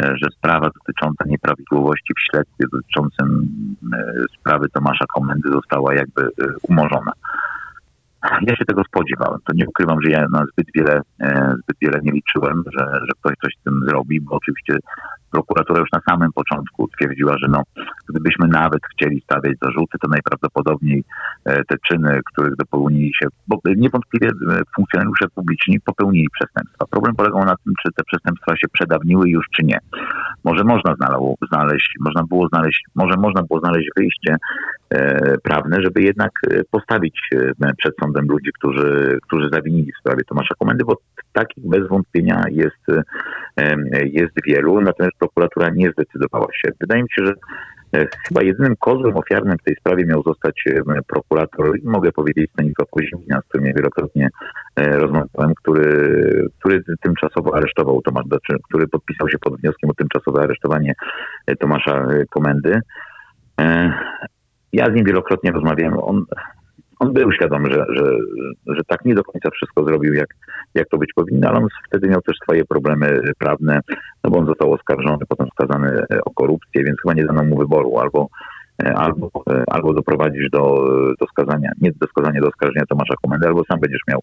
że 0.00 0.26
sprawa 0.38 0.70
dotycząca 0.70 1.24
nieprawidłowości 1.26 2.14
w 2.16 2.30
śledztwie 2.30 2.64
dotyczącym 2.72 3.48
sprawy 4.40 4.68
Tomasza 4.68 5.04
Komendy 5.14 5.48
została 5.52 5.94
jakby 5.94 6.28
umorzona. 6.62 7.12
Ja 8.42 8.56
się 8.56 8.64
tego 8.64 8.82
spodziewałem. 8.84 9.40
To 9.44 9.52
nie 9.54 9.66
ukrywam, 9.68 10.02
że 10.02 10.10
ja 10.10 10.26
na 10.32 10.44
zbyt 10.52 10.66
wiele, 10.74 11.00
zbyt 11.62 11.76
wiele 11.80 12.00
nie 12.02 12.12
liczyłem, 12.12 12.62
że, 12.78 12.84
że 12.84 13.12
ktoś 13.20 13.34
coś 13.44 13.54
z 13.60 13.64
tym 13.64 13.80
zrobi, 13.88 14.20
bo 14.20 14.36
oczywiście 14.36 14.76
prokuratura 15.30 15.80
już 15.80 15.92
na 15.92 16.00
samym 16.10 16.32
początku 16.32 16.88
twierdziła, 16.88 17.34
że 17.38 17.48
no, 17.48 17.62
gdybyśmy 18.08 18.48
nawet 18.48 18.80
chcieli 18.92 19.20
stawiać 19.20 19.54
zarzuty, 19.62 19.98
to 20.02 20.08
najprawdopodobniej 20.08 21.04
e, 21.44 21.64
te 21.64 21.76
czyny, 21.88 22.20
których 22.32 22.56
dopełnili 22.56 23.12
się, 23.22 23.26
bo 23.48 23.60
niewątpliwie 23.76 24.28
e, 24.28 24.60
funkcjonariusze 24.76 25.26
publiczni 25.34 25.80
popełnili 25.80 26.28
przestępstwa. 26.40 26.86
Problem 26.90 27.14
polegał 27.14 27.44
na 27.44 27.56
tym, 27.64 27.74
czy 27.82 27.92
te 27.92 28.04
przestępstwa 28.04 28.56
się 28.56 28.68
przedawniły 28.72 29.30
już, 29.30 29.46
czy 29.56 29.64
nie. 29.64 29.78
Może 30.44 30.64
można 30.64 30.94
znaleźć, 31.48 31.94
można 32.00 32.22
było 32.22 32.48
znaleźć, 32.48 32.84
może 32.94 33.16
można 33.16 33.42
było 33.42 33.60
znaleźć 33.60 33.88
wyjście 33.96 34.36
e, 34.90 35.38
prawne, 35.38 35.82
żeby 35.82 36.02
jednak 36.02 36.30
postawić 36.70 37.30
przed 37.78 37.94
sądem 38.02 38.26
ludzi, 38.28 38.50
którzy, 38.58 39.18
którzy 39.22 39.48
zawinili 39.52 39.92
w 39.92 40.00
sprawie 40.00 40.24
Tomasza 40.24 40.54
Komendy, 40.58 40.84
bo 40.84 40.96
takich 41.36 41.68
bez 41.68 41.88
wątpienia 41.88 42.42
jest, 42.50 42.86
jest 44.02 44.32
wielu, 44.46 44.80
natomiast 44.80 45.16
prokuratura 45.18 45.68
nie 45.74 45.90
zdecydowała 45.90 46.46
się. 46.52 46.68
Wydaje 46.80 47.02
mi 47.02 47.08
się, 47.10 47.26
że 47.26 47.32
e, 47.94 48.06
chyba 48.28 48.42
jedynym 48.42 48.76
kozłem 48.76 49.16
ofiarnym 49.16 49.58
w 49.58 49.62
tej 49.62 49.76
sprawie 49.76 50.06
miał 50.06 50.22
zostać 50.22 50.64
e, 50.66 51.02
prokurator, 51.06 51.78
i 51.78 51.88
mogę 51.88 52.12
powiedzieć 52.12 52.50
Stanisław 52.50 52.88
Kozimina, 52.90 53.40
z 53.40 53.48
którym 53.48 53.66
ja 53.66 53.72
wielokrotnie 53.74 54.28
e, 54.76 54.98
rozmawiałem, 54.98 55.54
który, 55.54 56.48
który 56.58 56.82
tymczasowo 57.00 57.56
aresztował 57.56 58.02
Tomasz, 58.02 58.26
znaczy, 58.26 58.56
który 58.68 58.88
podpisał 58.88 59.28
się 59.28 59.38
pod 59.38 59.60
wnioskiem 59.60 59.90
o 59.90 59.94
tymczasowe 59.94 60.42
aresztowanie 60.42 60.94
Tomasza 61.58 62.06
Komendy. 62.30 62.80
Ja 64.72 64.86
z 64.86 64.94
nim 64.94 65.04
wielokrotnie 65.04 65.50
rozmawiałem. 65.50 65.98
On 65.98 66.24
on 66.98 67.12
był 67.12 67.32
świadomy, 67.32 67.70
że, 67.72 67.86
że, 67.88 68.16
że 68.66 68.80
tak 68.86 69.04
nie 69.04 69.14
do 69.14 69.24
końca 69.24 69.50
wszystko 69.50 69.84
zrobił, 69.84 70.14
jak, 70.14 70.28
jak 70.74 70.88
to 70.88 70.98
być 70.98 71.12
powinno, 71.14 71.48
ale 71.48 71.58
on 71.58 71.68
wtedy 71.88 72.08
miał 72.08 72.22
też 72.22 72.36
swoje 72.42 72.64
problemy 72.64 73.20
prawne, 73.38 73.80
no 74.24 74.30
bo 74.30 74.38
on 74.38 74.46
został 74.46 74.72
oskarżony, 74.72 75.24
potem 75.28 75.46
skazany 75.48 76.02
o 76.24 76.30
korupcję, 76.30 76.84
więc 76.84 77.00
chyba 77.02 77.14
nie 77.14 77.24
dano 77.24 77.44
mu 77.44 77.58
wyboru 77.58 77.98
albo 77.98 78.28
albo, 78.94 79.30
albo 79.66 79.92
doprowadzisz 79.92 80.50
do, 80.50 80.88
do 81.20 81.26
skazania, 81.26 81.70
nie 81.80 81.92
do 81.92 82.06
skazania, 82.06 82.40
do 82.40 82.48
oskarżenia 82.48 82.86
Tomasza 82.88 83.14
Komendy, 83.22 83.46
albo 83.46 83.64
sam 83.64 83.80
będziesz 83.80 84.02
miał 84.08 84.20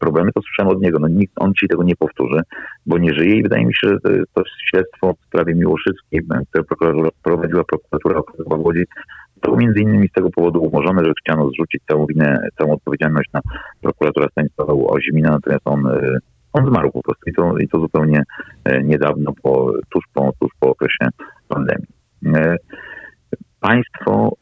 problemy, 0.00 0.32
to 0.32 0.42
słyszałem 0.42 0.76
od 0.76 0.82
niego, 0.82 0.98
no 0.98 1.08
nikt, 1.08 1.32
on 1.36 1.54
ci 1.54 1.68
tego 1.68 1.82
nie 1.82 1.96
powtórzy, 1.96 2.40
bo 2.86 2.98
nie 2.98 3.14
żyje 3.14 3.36
i 3.36 3.42
wydaje 3.42 3.66
mi 3.66 3.74
się, 3.74 3.88
że 3.88 4.00
to, 4.00 4.10
to 4.34 4.42
śledztwo 4.70 5.14
w 5.14 5.26
sprawie 5.26 5.54
Miłoszyckiej, 5.54 6.22
które 6.50 6.64
prowadziła 7.22 7.64
prokuratura 7.64 8.18
okręgowa 8.18 8.56
w 8.56 8.60
Łodzi, 8.60 8.84
to 9.40 9.56
między 9.56 9.80
innymi 9.80 10.08
z 10.08 10.12
tego 10.12 10.30
powodu 10.30 10.60
umorzone, 10.60 11.04
że 11.04 11.12
chciano 11.20 11.48
zrzucić 11.48 11.82
całą 11.88 12.06
winę, 12.06 12.48
całą 12.58 12.72
odpowiedzialność 12.72 13.30
na 13.32 13.40
prokuratora 13.82 14.26
Stanisława 14.30 14.72
Ozimina, 14.72 15.30
natomiast 15.30 15.62
on, 15.64 15.86
e, 15.86 16.18
on 16.52 16.66
zmarł 16.66 16.90
po 16.90 17.02
prostu 17.02 17.30
i 17.30 17.32
to, 17.32 17.58
i 17.58 17.68
to 17.68 17.80
zupełnie 17.80 18.22
e, 18.64 18.82
niedawno, 18.82 19.32
po, 19.42 19.72
tuż, 19.90 20.04
po, 20.14 20.32
tuż 20.40 20.50
po 20.60 20.68
okresie 20.70 21.08
pandemii. 21.48 21.88
E, 22.26 22.56
państwo, 23.60 24.32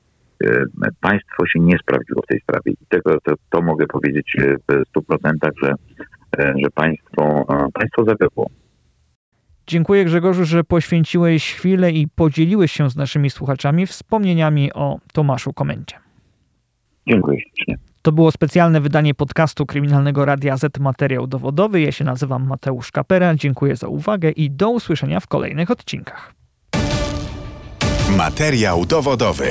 państwo 1.01 1.47
się 1.47 1.61
nie 1.61 1.79
sprawdziło 1.79 2.23
w 2.23 2.27
tej 2.27 2.41
sprawie 2.41 2.73
i 2.73 2.87
tego, 2.89 3.19
to, 3.25 3.35
to 3.51 3.63
mogę 3.63 3.87
powiedzieć 3.87 4.37
w 4.69 4.99
100%, 4.99 5.51
że, 5.63 5.73
że 6.39 6.71
państwo, 6.75 7.45
państwo 7.75 8.05
zawiodło. 8.05 8.47
Dziękuję 9.66 10.05
Grzegorzu, 10.05 10.44
że 10.44 10.64
poświęciłeś 10.64 11.55
chwilę 11.55 11.92
i 11.92 12.09
podzieliłeś 12.09 12.72
się 12.72 12.90
z 12.90 12.96
naszymi 12.96 13.31
słuchaczami 13.31 13.87
wspomnieniami 13.87 14.72
o 14.72 14.98
Tomaszu 15.12 15.52
Komendzie. 15.52 15.96
Dziękuję 17.09 17.40
ślicznie. 17.40 17.79
To 18.02 18.12
było 18.12 18.33
specjalne 18.33 18.81
wydanie 18.81 19.14
podcastu 19.14 19.66
Kryminalnego 19.66 20.24
Radia 20.24 20.57
Z 20.57 20.79
Materiał 20.79 21.26
Dowodowy. 21.26 21.81
Ja 21.81 21.92
się 21.92 22.05
nazywam 22.05 22.46
Mateusz 22.46 22.90
Kapera. 22.90 23.35
Dziękuję 23.35 23.76
za 23.76 23.88
uwagę 23.88 24.31
i 24.31 24.50
do 24.50 24.70
usłyszenia 24.70 25.20
w 25.20 25.26
kolejnych 25.26 25.70
odcinkach. 25.70 26.33
Materiał 28.16 28.87
dowodowy. 28.87 29.46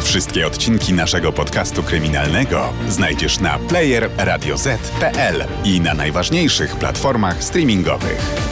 Wszystkie 0.00 0.46
odcinki 0.46 0.92
naszego 0.92 1.32
podcastu 1.32 1.82
kryminalnego 1.82 2.72
znajdziesz 2.88 3.40
na 3.40 3.58
player 3.58 4.10
radioz.pl 4.18 5.44
i 5.64 5.80
na 5.80 5.94
najważniejszych 5.94 6.76
platformach 6.76 7.44
streamingowych. 7.44 8.50